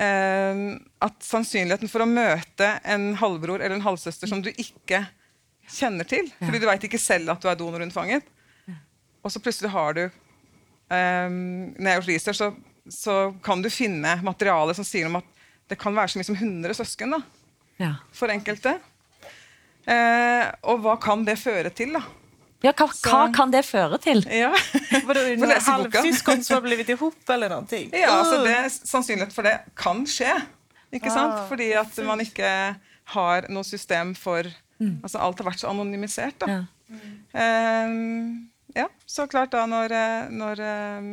at 0.00 1.16
sannsynligheten 1.26 1.90
for 1.90 2.04
å 2.04 2.08
møte 2.08 2.66
en 2.86 3.08
halvbror 3.18 3.58
eller 3.60 3.74
en 3.76 3.82
halvsøster 3.84 4.30
som 4.30 4.40
du 4.44 4.50
ikke 4.52 5.02
kjenner 5.70 6.06
til. 6.08 6.28
Fordi 6.38 6.60
du 6.62 6.66
veit 6.68 6.84
ikke 6.86 7.00
selv 7.00 7.32
at 7.34 7.42
du 7.42 7.48
er 7.50 7.58
donorunnfanget. 7.58 8.22
Og 9.20 9.32
så 9.34 9.42
plutselig 9.42 9.70
har 9.74 9.92
du 9.98 10.04
um, 10.06 11.34
Når 11.76 11.84
jeg 11.84 11.90
har 11.90 11.98
gjort 12.00 12.08
research, 12.12 12.38
så, 12.40 12.48
så 12.88 13.16
kan 13.44 13.60
du 13.62 13.68
finne 13.70 14.14
materiale 14.24 14.74
som 14.78 14.86
sier 14.86 15.10
om 15.10 15.18
at 15.20 15.26
det 15.70 15.76
kan 15.78 15.94
være 15.94 16.10
så 16.14 16.18
mye 16.18 16.26
som 16.30 16.38
100 16.38 16.74
søsken 16.80 17.12
da, 17.14 17.20
Ja. 17.82 17.92
for 18.16 18.32
enkelte. 18.32 18.72
Eh, 19.86 20.46
og 20.66 20.80
hva 20.84 20.96
kan 21.02 21.22
det 21.24 21.36
føre 21.38 21.70
til, 21.74 21.92
da? 21.94 22.00
Ja, 22.60 22.74
hva, 22.76 22.86
hva 22.92 23.20
kan 23.32 23.52
det 23.52 23.62
føre 23.64 23.96
til? 24.02 24.20
Ja, 24.28 24.50
halvsyskon 25.70 26.42
som 26.44 26.58
har 26.58 26.64
blitt 26.66 26.90
ihop 26.92 27.32
eller 27.32 27.48
någonting? 27.48 27.88
ja 27.96 28.10
altså 28.18 28.42
det, 28.44 28.56
Sannsynlighet 28.84 29.32
for 29.32 29.48
det 29.48 29.56
kan 29.78 30.02
skje. 30.08 30.34
Ikke 30.92 31.12
sant? 31.12 31.38
Ah, 31.38 31.46
Fordi 31.48 31.70
at 31.78 32.00
man 32.04 32.20
ikke 32.20 32.50
har 33.14 33.48
noe 33.48 33.66
system 33.66 34.12
for 34.18 34.48
altså 34.80 35.20
Alt 35.20 35.40
har 35.42 35.50
vært 35.50 35.62
så 35.62 35.70
anonymisert. 35.70 36.38
da. 36.40 36.46
Ja. 36.50 36.60
Um, 37.32 38.50
ja, 38.74 38.86
så 39.06 39.26
klart 39.30 39.52
da 39.52 39.64
når, 39.68 39.92
eh, 39.94 40.30
når 40.34 40.62
um, 40.98 41.10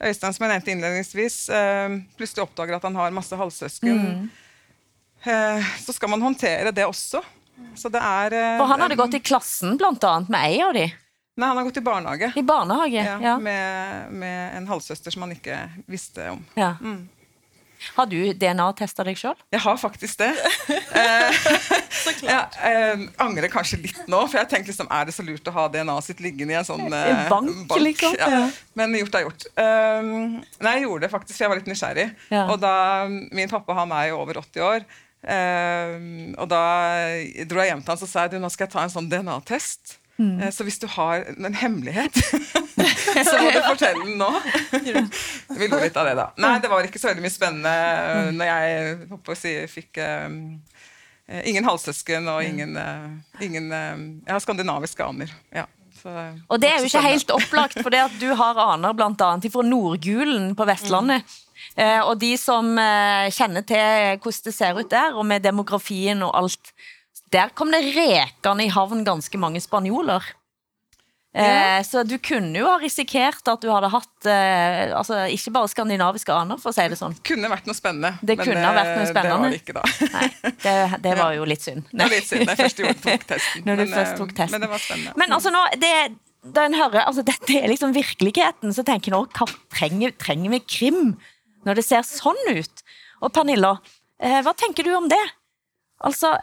Øystein, 0.00 0.34
som 0.34 0.44
jeg 0.46 0.52
nevnte 0.52 0.72
innledningsvis, 0.74 1.36
um, 1.54 1.98
plutselig 2.18 2.44
oppdager 2.44 2.78
at 2.78 2.86
han 2.86 2.98
har 2.98 3.14
masse 3.14 3.36
halvsøsken, 3.36 4.30
eh, 5.24 5.70
så 5.84 5.94
skal 5.96 6.12
man 6.12 6.24
håndtere 6.24 6.72
det 6.74 6.86
også. 6.88 7.22
Så 7.78 7.90
det 7.92 8.00
er 8.02 8.34
eh, 8.36 8.56
For 8.60 8.70
han 8.70 8.82
hadde 8.84 8.98
gått 8.98 9.14
i 9.16 9.22
klassen 9.24 9.78
blant 9.80 10.04
annet 10.04 10.32
med 10.32 10.48
ei 10.48 10.58
av 10.64 10.74
de, 10.76 10.88
Nei, 11.40 11.48
han 11.48 11.56
har 11.56 11.64
gått 11.64 11.78
i 11.80 11.80
barnehage. 11.80 12.32
i 12.36 12.42
barnehage. 12.42 13.04
Ja, 13.06 13.16
Ja. 13.22 13.38
Med, 13.38 14.12
med 14.12 14.56
en 14.58 14.66
halvsøster 14.68 15.14
som 15.14 15.24
han 15.24 15.32
ikke 15.32 15.56
visste 15.88 16.30
om. 16.34 16.44
Ja. 16.58 16.74
Mm. 16.82 17.08
Har 17.96 18.06
du 18.10 18.18
DNA-testa 18.36 19.04
deg 19.08 19.16
sjøl? 19.16 19.38
Jeg 19.54 19.62
har 19.64 19.78
faktisk 19.80 20.20
det. 20.20 20.34
Eh, 21.00 21.36
jeg 22.26 22.66
eh, 22.66 23.02
angrer 23.22 23.48
kanskje 23.48 23.78
litt 23.80 24.00
nå, 24.10 24.18
for 24.28 24.40
jeg 24.40 24.48
tenkte 24.50 24.72
liksom, 24.72 24.88
er 24.92 25.06
det 25.06 25.14
så 25.14 25.22
lurt 25.24 25.46
å 25.48 25.52
ha 25.54 25.66
DNA-et 25.72 26.06
sitt 26.08 26.20
liggende 26.20 26.52
i 26.52 26.58
en 26.58 26.66
sånn 26.66 26.82
eh, 26.92 27.10
En 27.12 27.28
bank, 27.30 27.76
liksom? 27.80 28.16
Ja. 28.18 28.40
Men 28.76 28.96
gjort 28.98 29.16
er 29.16 29.24
gjort. 29.24 29.46
Um, 29.54 30.10
nei, 30.60 30.74
jeg 30.76 30.84
gjorde 30.84 31.06
det 31.06 31.12
faktisk, 31.12 31.36
for 31.36 31.44
jeg 31.46 31.52
var 31.52 31.60
litt 31.60 31.70
nysgjerrig. 31.70 32.06
Og 32.42 32.56
da, 32.60 32.74
Min 33.08 33.52
pappa 33.52 33.76
han 33.78 33.94
er 33.96 34.10
jo 34.10 34.18
over 34.24 34.42
80 34.42 34.66
år. 34.66 34.88
Um, 35.20 36.30
og 36.40 36.46
da 36.48 36.60
dro 37.44 37.60
jeg 37.60 37.74
hjem 37.74 37.82
til 37.84 37.92
han 37.92 38.04
og 38.06 38.08
sa 38.08 38.22
at 38.24 38.36
nå 38.40 38.48
skal 38.48 38.64
jeg 38.66 38.72
ta 38.72 38.84
en 38.86 38.92
sånn 38.92 39.10
DNA-test. 39.12 39.98
Mm. 40.16 40.38
Uh, 40.40 40.48
Så 40.52 40.64
hvis 40.64 40.80
du 40.80 40.86
har 40.96 41.26
en 41.34 41.58
hemmelighet, 41.60 42.16
så 43.28 43.36
må 43.40 43.50
du 43.52 43.60
fortelle 43.66 44.06
den 44.06 44.16
nå. 44.20 44.30
Vi 45.60 45.68
lo 45.68 45.80
litt 45.82 45.96
av 46.00 46.08
det, 46.08 46.16
da. 46.16 46.30
Nei, 46.40 46.54
det 46.62 46.70
var 46.72 46.88
ikke 46.88 47.02
så 47.02 47.10
veldig 47.12 47.26
mye 47.26 47.34
spennende 47.36 47.74
Mm. 48.10 48.38
når 48.38 48.48
jeg 48.50 48.96
håper 49.10 49.34
å 49.34 49.38
si, 49.38 49.52
fikk 49.70 50.00
um, 50.00 50.38
ingen 51.44 51.68
halvsøsken 51.68 52.28
og 52.32 52.40
ingen, 52.44 52.72
uh, 52.76 53.42
ingen 53.44 53.68
eh, 53.72 54.00
Jeg 54.26 54.32
har 54.34 54.42
skandinaviske 54.42 55.04
aner. 55.04 55.32
Ja, 55.54 55.66
så, 56.00 56.14
Og 56.48 56.60
det 56.62 56.70
er 56.70 56.80
jo 56.80 56.88
ikke 56.88 57.04
helt 57.04 57.30
opplagt, 57.34 57.78
for 57.82 57.92
det 57.92 58.00
at 58.06 58.16
du 58.20 58.30
har 58.34 58.58
aner 58.72 58.94
annet 58.96 59.52
fra 59.52 59.62
Nordgulen 59.66 60.54
på 60.56 60.66
Vestlandet. 60.68 61.22
Eh, 61.26 61.49
og 62.04 62.18
de 62.20 62.34
som 62.40 62.72
eh, 62.80 63.30
kjenner 63.34 63.64
til 63.66 64.18
hvordan 64.20 64.46
det 64.48 64.56
ser 64.56 64.80
ut 64.80 64.90
der, 64.90 65.14
og 65.16 65.26
med 65.28 65.44
demografien 65.46 66.22
og 66.26 66.34
alt, 66.36 66.74
der 67.32 67.54
kom 67.54 67.72
det 67.72 67.84
rekende 67.94 68.66
i 68.66 68.74
havn 68.74 69.06
ganske 69.06 69.40
mange 69.40 69.62
spanjoler. 69.64 70.34
Ja. 71.30 71.84
så 71.86 72.02
du 72.02 72.16
kunne 72.18 72.58
jo 72.58 72.66
ha 72.66 72.80
risikert 72.82 73.46
at 73.46 73.62
du 73.62 73.68
hadde 73.70 73.86
hatt 73.92 74.26
eh, 74.26 74.90
altså 74.98 75.28
ikke 75.30 75.52
bare 75.54 75.70
skandinaviske 75.70 76.34
aner, 76.34 76.58
for 76.58 76.72
å 76.72 76.74
si 76.74 76.86
det 76.90 76.98
sånn. 76.98 77.14
Kunne 77.26 77.50
vært 77.52 77.68
noe 77.70 77.78
spennende. 77.78 78.16
Det 78.18 78.34
men, 78.34 78.48
kunne 78.48 78.64
ha 78.64 78.72
vært 78.74 78.96
noe 78.96 79.06
spennende. 79.12 79.36
Det 79.36 79.44
var 79.44 79.54
det 79.54 79.60
ikke 79.60 79.76
da. 79.76 79.84
Nei, 80.16 80.56
det, 80.64 80.74
det 81.06 81.12
var 81.20 81.34
jo 81.38 81.46
litt 81.52 81.62
synd. 81.62 81.86
Det 81.92 82.02
var 82.02 82.16
litt 82.16 82.26
synd, 82.26 82.48
det 82.50 82.58
første 82.58 82.88
jeg 82.88 82.98
tok 83.04 83.28
testen. 83.30 83.62
Når 83.68 83.78
du 83.78 83.84
men, 83.84 83.94
først 83.94 84.10
eh, 84.10 84.18
tok 84.24 84.34
testen. 84.34 84.56
Men 84.56 84.66
det 84.66 84.72
var 84.72 84.82
spennende. 84.82 85.14
Men 85.22 85.38
altså 85.38 85.54
nå, 85.54 85.62
det, 85.84 85.94
da 86.58 86.66
en 86.66 86.78
hører, 86.80 87.04
altså 87.04 87.24
dette 87.30 87.58
er 87.62 87.70
liksom 87.70 87.94
virkeligheten, 87.94 88.74
så 88.74 88.86
tenker 88.90 89.14
nå, 89.14 89.22
hva 89.38 89.46
trenger, 89.70 90.16
trenger 90.18 90.56
vi 90.56 90.64
krim 90.66 91.04
når 91.66 91.80
det 91.80 91.86
ser 91.86 92.06
sånn 92.06 92.40
ut? 92.48 92.84
Og 93.20 93.32
Pernilla, 93.34 93.76
eh, 94.22 94.40
hva 94.44 94.54
tenker 94.56 94.86
du 94.86 94.94
om 94.96 95.08
det? 95.10 95.22
Altså, 96.00 96.36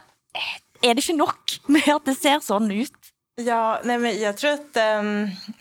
er 0.82 0.94
det 0.94 1.02
ikke 1.02 1.18
nok 1.18 1.58
med 1.74 1.88
at 1.94 2.06
det 2.06 2.16
ser 2.18 2.42
sånn 2.44 2.70
ut? 2.70 3.12
Ja, 3.38 3.78
nei, 3.86 3.98
men 4.02 4.16
jeg 4.18 4.34
tror 4.38 4.56
at 4.58 4.78
um, 4.98 5.10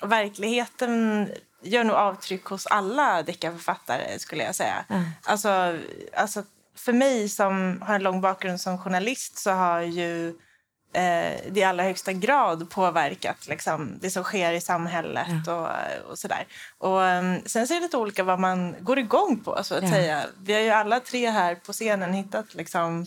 verkligheten 0.10 0.96
gjør 1.68 1.88
noe 1.90 2.04
avtrykk 2.12 2.54
hos 2.54 2.66
alle 2.74 3.24
deckarförfattare 3.28 4.16
skulle 4.22 4.48
jeg 4.48 4.58
si. 4.58 4.70
Mm. 4.90 5.06
Altså, 5.34 5.54
altså, 6.18 6.44
for 6.78 6.98
meg 6.98 7.28
som 7.34 7.78
har 7.86 7.98
en 7.98 8.08
lang 8.08 8.20
bakgrunn 8.24 8.60
som 8.62 8.80
journalist 8.82 9.42
så 9.42 9.58
har 9.58 9.86
ju 9.90 10.10
eh, 10.98 11.40
det 11.52 11.60
i 11.60 11.64
allra 11.64 11.84
högsta 11.84 12.14
grad 12.14 12.70
påverkat 12.70 13.48
liksom, 13.48 13.98
det 14.02 14.10
som 14.10 14.24
sker 14.24 14.54
i 14.54 14.62
samhället 14.62 15.48
och, 15.48 15.68
och 16.12 16.20
sådär. 16.20 16.48
Och, 16.78 17.00
um, 17.02 17.42
sen 17.46 17.62
er 17.64 17.68
det 17.68 17.80
lite 17.80 17.98
olika 17.98 18.24
vad 18.24 18.40
man 18.40 18.76
går 18.80 19.00
igång 19.00 19.40
på. 19.44 19.64
Så 19.64 19.76
att 19.76 19.84
Ja. 19.84 19.90
säga. 19.90 20.24
Vi 20.46 20.54
har 20.54 20.62
ju 20.62 20.70
alla 20.70 21.00
tre 21.00 21.30
här 21.30 21.56
på 21.56 21.74
scenen 21.74 22.14
hittat 22.14 22.54
liksom, 22.56 23.06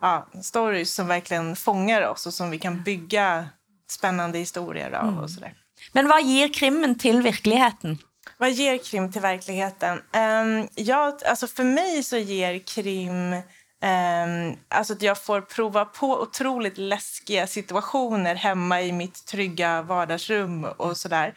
ja, 0.00 0.26
stories 0.42 0.94
som 0.94 1.06
verkligen 1.08 1.56
fångar 1.56 2.02
oss 2.02 2.26
och 2.26 2.34
som 2.34 2.50
vi 2.50 2.58
kan 2.58 2.82
bygga 2.82 3.48
spännande 3.90 4.38
historier 4.38 4.90
av. 4.92 5.18
och 5.18 5.30
sådär. 5.30 5.52
Men 5.92 6.06
hva 6.06 6.20
gir 6.20 6.48
krimmen 6.52 6.98
til 6.98 7.22
virkeligheten? 7.22 7.98
Vad 8.38 8.50
ger 8.52 8.78
krim 8.78 9.12
till 9.12 9.20
verkligheten? 9.22 9.98
Um, 10.12 10.68
ja, 10.74 11.18
alltså 11.26 11.46
för 11.46 11.64
mig 11.64 12.02
så 12.02 12.16
ger 12.16 12.58
krim 12.58 13.42
um, 13.82 14.56
alltså 14.68 14.92
att 14.92 15.02
jag 15.02 15.22
får 15.24 15.40
prova 15.40 15.84
på 15.84 16.20
otroligt 16.20 16.78
läskiga 16.78 17.46
situationer 17.46 18.34
hemma 18.34 18.82
i 18.82 18.92
mitt 18.92 19.26
trygga 19.26 19.82
vardagsrum 19.82 20.64
och 20.64 20.96
sådär. 20.96 21.34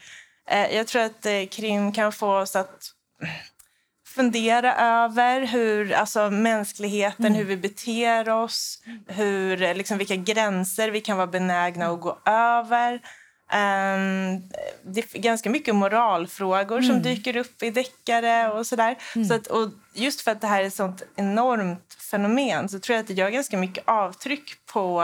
Uh, 0.52 0.74
jag 0.76 0.86
tror 0.86 1.02
att 1.02 1.26
uh, 1.26 1.46
krim 1.50 1.92
kan 1.92 2.12
få 2.12 2.38
oss 2.38 2.56
att 2.56 2.90
fundera 4.14 4.76
över 4.76 5.40
hur, 5.40 5.92
alltså, 5.92 6.30
mänskligheten, 6.30 7.34
hur 7.34 7.44
vi 7.44 7.56
beter 7.56 8.28
oss, 8.28 8.82
hur, 9.06 9.62
eh, 9.62 9.74
liksom, 9.74 9.98
vilka 9.98 10.16
gränser 10.16 10.90
vi 10.90 11.00
kan 11.00 11.16
vara 11.16 11.26
benägna 11.26 11.86
att 11.86 12.00
gå 12.00 12.18
över. 12.26 13.00
Ehm, 13.52 14.42
det 14.84 15.00
är 15.00 15.18
ganska 15.18 15.50
mycket 15.50 15.74
moralfrågor 15.74 16.82
som 16.82 17.02
dyker 17.02 17.36
upp 17.36 17.62
i 17.62 17.70
deckare 17.70 18.52
och 18.52 18.66
sådär. 18.66 18.96
Så 19.28 19.34
att, 19.34 19.46
och 19.46 19.70
just 19.92 20.20
för 20.20 20.30
att 20.30 20.40
det 20.40 20.46
här 20.46 20.62
är 20.62 20.66
ett 20.66 20.74
sånt 20.74 21.02
enormt 21.16 21.96
fenomen 22.10 22.68
så 22.68 22.78
tror 22.78 22.94
jag 22.94 23.02
att 23.02 23.08
det 23.08 23.14
gör 23.14 23.30
ganska 23.30 23.56
mycket 23.56 23.88
avtryck 23.88 24.66
på 24.66 25.02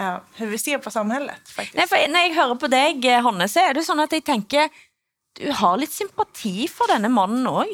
uh, 0.00 0.16
hur 0.34 0.46
vi 0.46 0.58
ser 0.58 0.78
på 0.78 0.90
samhället. 0.90 1.48
Faktiskt. 1.48 1.76
Nej, 1.76 1.88
för 1.88 2.08
når 2.08 2.20
jeg 2.20 2.34
hører 2.34 2.54
på 2.54 2.66
deg, 2.66 3.06
Hanne, 3.22 3.48
så 3.48 3.60
er 3.60 3.74
det 3.74 3.84
sånn 3.84 4.00
at 4.00 4.12
jeg 4.12 4.24
tenker 4.24 4.68
du 5.38 5.52
har 5.52 5.78
litt 5.78 5.92
sympati 5.92 6.66
for 6.68 6.90
denne 6.90 7.08
mannen 7.08 7.46
òg. 7.46 7.70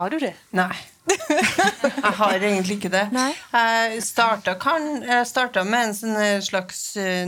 Har 0.00 0.10
du 0.10 0.18
det? 0.20 0.34
Nei. 0.56 0.74
Jeg 1.16 2.12
har 2.18 2.34
egentlig 2.34 2.76
ikke 2.76 2.90
det. 2.92 3.04
Nei. 3.14 3.30
Jeg 3.52 4.02
starta, 4.02 4.56
kan, 4.60 5.02
jeg 5.06 5.28
starta 5.28 5.62
med 5.64 5.92
en 6.02 6.16
eh, 6.20 6.40
slags 6.44 6.80
eh, 6.98 7.22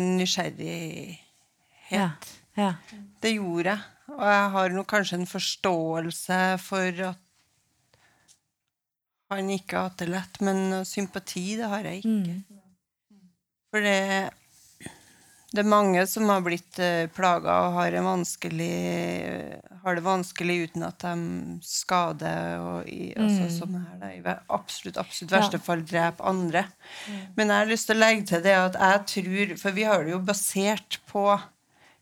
nysgjerrighet. 1.91 2.35
Ja. 2.59 2.59
Ja. 2.59 2.75
Det 3.23 3.37
gjorde 3.37 3.75
jeg. 3.75 3.87
Og 4.19 4.25
jeg 4.25 4.53
har 4.55 4.75
nok 4.75 4.91
kanskje 4.91 5.21
en 5.21 5.31
forståelse 5.31 6.41
for 6.65 7.03
at 7.13 7.25
han 9.29 9.51
ikke 9.53 9.77
har 9.77 9.91
hatt 9.91 10.01
det 10.01 10.09
lett, 10.09 10.39
men 10.41 10.87
sympati, 10.89 11.59
det 11.61 11.69
har 11.69 11.85
jeg 11.85 12.01
ikke. 12.01 12.37
For 13.69 13.85
det, 13.85 13.99
det 15.53 15.61
er 15.61 15.69
mange 15.69 16.07
som 16.09 16.33
har 16.33 16.41
blitt 16.47 16.81
uh, 16.81 17.05
plaga 17.13 17.59
og 17.67 17.77
har, 17.77 17.99
har 17.99 19.99
det 19.99 20.07
vanskelig 20.07 20.57
uten 20.65 20.87
at 20.89 21.05
de 21.05 21.13
skader 21.69 22.65
og 22.65 22.89
i, 22.89 23.13
altså, 23.21 23.51
sånn 23.59 23.77
her, 23.77 24.01
da, 24.01 24.11
i 24.17 24.25
absolutt, 24.57 25.03
absolutt 25.05 25.37
verste 25.37 25.61
fall 25.61 25.85
dreper 25.85 26.33
andre. 26.33 26.65
Men 27.37 27.53
jeg 27.53 27.61
har 27.61 27.71
lyst 27.75 27.93
til 27.93 28.01
å 28.01 28.05
legge 28.07 28.27
til 28.33 28.43
det 28.49 28.57
at 28.57 28.81
jeg 28.81 29.07
tror 29.13 29.55
For 29.61 29.77
vi 29.77 29.87
har 29.89 30.09
det 30.09 30.17
jo 30.17 30.25
basert 30.25 31.01
på 31.13 31.29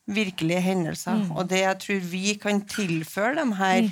virkelige 0.07 0.61
hendelser. 0.63 1.27
Og 1.35 1.49
det 1.51 1.61
jeg 1.65 1.79
tror 1.83 2.01
vi 2.11 2.35
kan 2.43 2.61
tilføre 2.71 3.35
de 3.45 3.55
her 3.59 3.89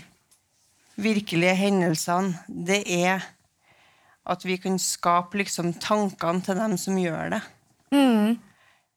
virkelige 0.97 1.55
hendelsene, 1.59 2.39
det 2.49 2.83
er 2.87 3.25
at 4.27 4.45
vi 4.47 4.57
kan 4.57 4.79
skape 4.79 5.37
liksom 5.43 5.75
tankene 5.83 6.41
til 6.41 6.57
dem 6.57 6.77
som 6.81 6.97
gjør 6.97 7.35
det. 7.35 7.41
Mm. 7.93 8.39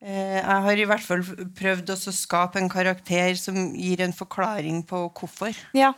Jeg 0.01 0.43
har 0.45 0.77
i 0.77 0.85
hvert 0.85 1.01
fall 1.01 1.23
prøvd 1.57 1.89
også 1.89 2.11
å 2.13 2.15
skape 2.15 2.59
en 2.61 2.69
karakter 2.69 3.33
som 3.35 3.55
gir 3.75 4.01
en 4.05 4.13
forklaring 4.13 4.83
på 4.87 5.07
hvorfor. 5.19 5.55
ja. 5.73 5.93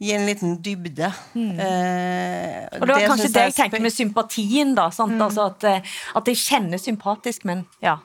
Gi 0.00 0.14
en 0.16 0.22
liten 0.24 0.54
dybde. 0.64 1.10
Eh, 1.36 2.68
Og 2.80 2.86
det 2.88 2.94
var 2.94 3.02
kanskje 3.10 3.26
det 3.34 3.42
jeg 3.50 3.54
tenkte 3.58 3.80
med 3.84 3.92
sympatien, 3.92 4.70
da. 4.74 4.86
Sant? 4.96 5.20
Altså 5.20 5.44
at, 5.50 5.64
eh, 5.68 5.82
at 6.16 6.24
jeg 6.30 6.36
kjenner 6.40 6.80
sympatisk, 6.80 7.44
men 7.44 7.66
ja. 7.84 7.98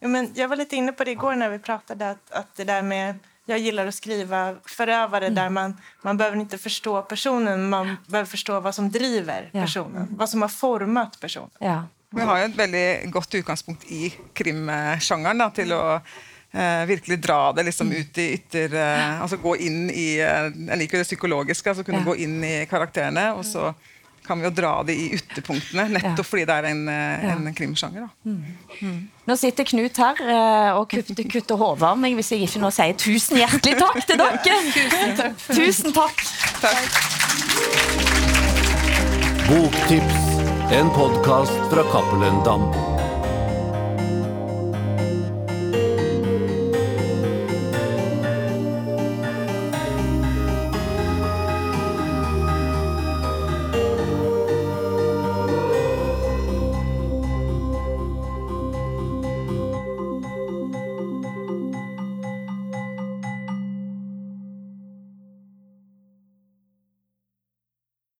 Jo, 0.00 0.08
men 0.08 0.30
jag 0.34 0.48
var 0.48 0.56
lite 0.56 0.76
inne 0.76 0.92
på 0.92 1.04
det 1.04 1.10
igår 1.10 1.34
när 1.34 1.48
vi 1.48 1.58
pratade 1.58 2.10
att, 2.10 2.30
att 2.30 2.56
det 2.56 2.64
där 2.64 2.82
med 2.82 3.18
jag 3.46 3.58
gillar 3.58 3.86
att 3.86 3.94
skriva 3.94 4.54
förövare 4.66 5.28
där 5.28 5.48
man, 5.50 5.76
man 6.02 6.16
behöver 6.16 6.36
inte 6.36 6.58
förstå 6.58 7.02
personen, 7.02 7.68
man 7.68 7.96
behöver 8.06 8.30
förstå 8.30 8.60
vad 8.60 8.74
som 8.74 8.90
driver 8.90 9.50
Ja. 9.52 9.60
personen, 9.62 10.06
vad 10.10 10.30
som 10.30 10.42
har 10.42 10.48
format 10.48 11.20
personen. 11.20 11.50
ja. 11.60 11.84
Vi 12.10 12.20
har 12.24 12.38
jo 12.38 12.44
et 12.44 12.56
veldig 12.56 13.10
godt 13.12 13.34
utgangspunkt 13.34 13.84
i 13.92 14.14
krimsjangeren 14.32 15.38
da, 15.42 15.50
til 15.52 15.72
å 15.76 15.80
eh, 16.52 16.86
virkelig 16.88 17.18
dra 17.20 17.52
det 17.52 17.66
liksom 17.68 17.90
ut 17.92 18.18
i 18.18 18.24
ytter 18.38 18.72
eh, 18.74 19.20
Altså 19.22 19.36
gå 19.36 19.52
inn 19.60 19.90
i 19.90 20.06
eh, 20.24 20.48
Jeg 20.70 20.78
liker 20.80 20.98
det 21.02 21.04
psykologiske, 21.04 21.68
altså 21.70 21.84
kunne 21.84 21.98
Ja. 22.00 22.04
gå 22.08 22.14
inn 22.16 22.38
i 22.44 22.54
karakterene. 22.70 23.26
Og 23.36 23.44
så 23.44 23.74
kan 24.28 24.40
vi 24.40 24.46
jo 24.48 24.52
dra 24.54 24.72
det 24.86 24.94
i 24.94 25.06
ytterpunktene, 25.16 25.88
nettopp 25.96 26.28
fordi 26.28 26.44
det 26.48 26.56
er 26.60 26.68
en, 26.70 26.82
en 26.88 27.48
ja. 27.48 27.54
krimsjanger. 27.56 28.06
da. 28.06 28.34
Nå 29.28 29.36
sitter 29.36 29.66
Knut 29.68 30.00
her 30.00 30.20
eh, 30.24 30.70
og 30.78 30.86
kutter, 30.92 31.24
kutter 31.28 31.60
hodet 31.60 31.88
av 31.90 31.98
meg 32.00 32.16
hvis 32.18 32.32
jeg 32.34 32.46
ikke 32.48 32.62
nå 32.62 32.70
sier 32.74 32.96
tusen 33.00 33.40
hjertelig 33.42 33.76
takk 33.80 34.00
til 34.08 34.20
dere. 34.20 35.32
Tusen 35.58 35.96
takk. 35.96 36.22
Boktips, 39.48 40.30
en 40.76 40.92
podkast 40.96 41.66
fra 41.72 41.88
Cappelen 41.92 42.44
Dam. 42.44 42.87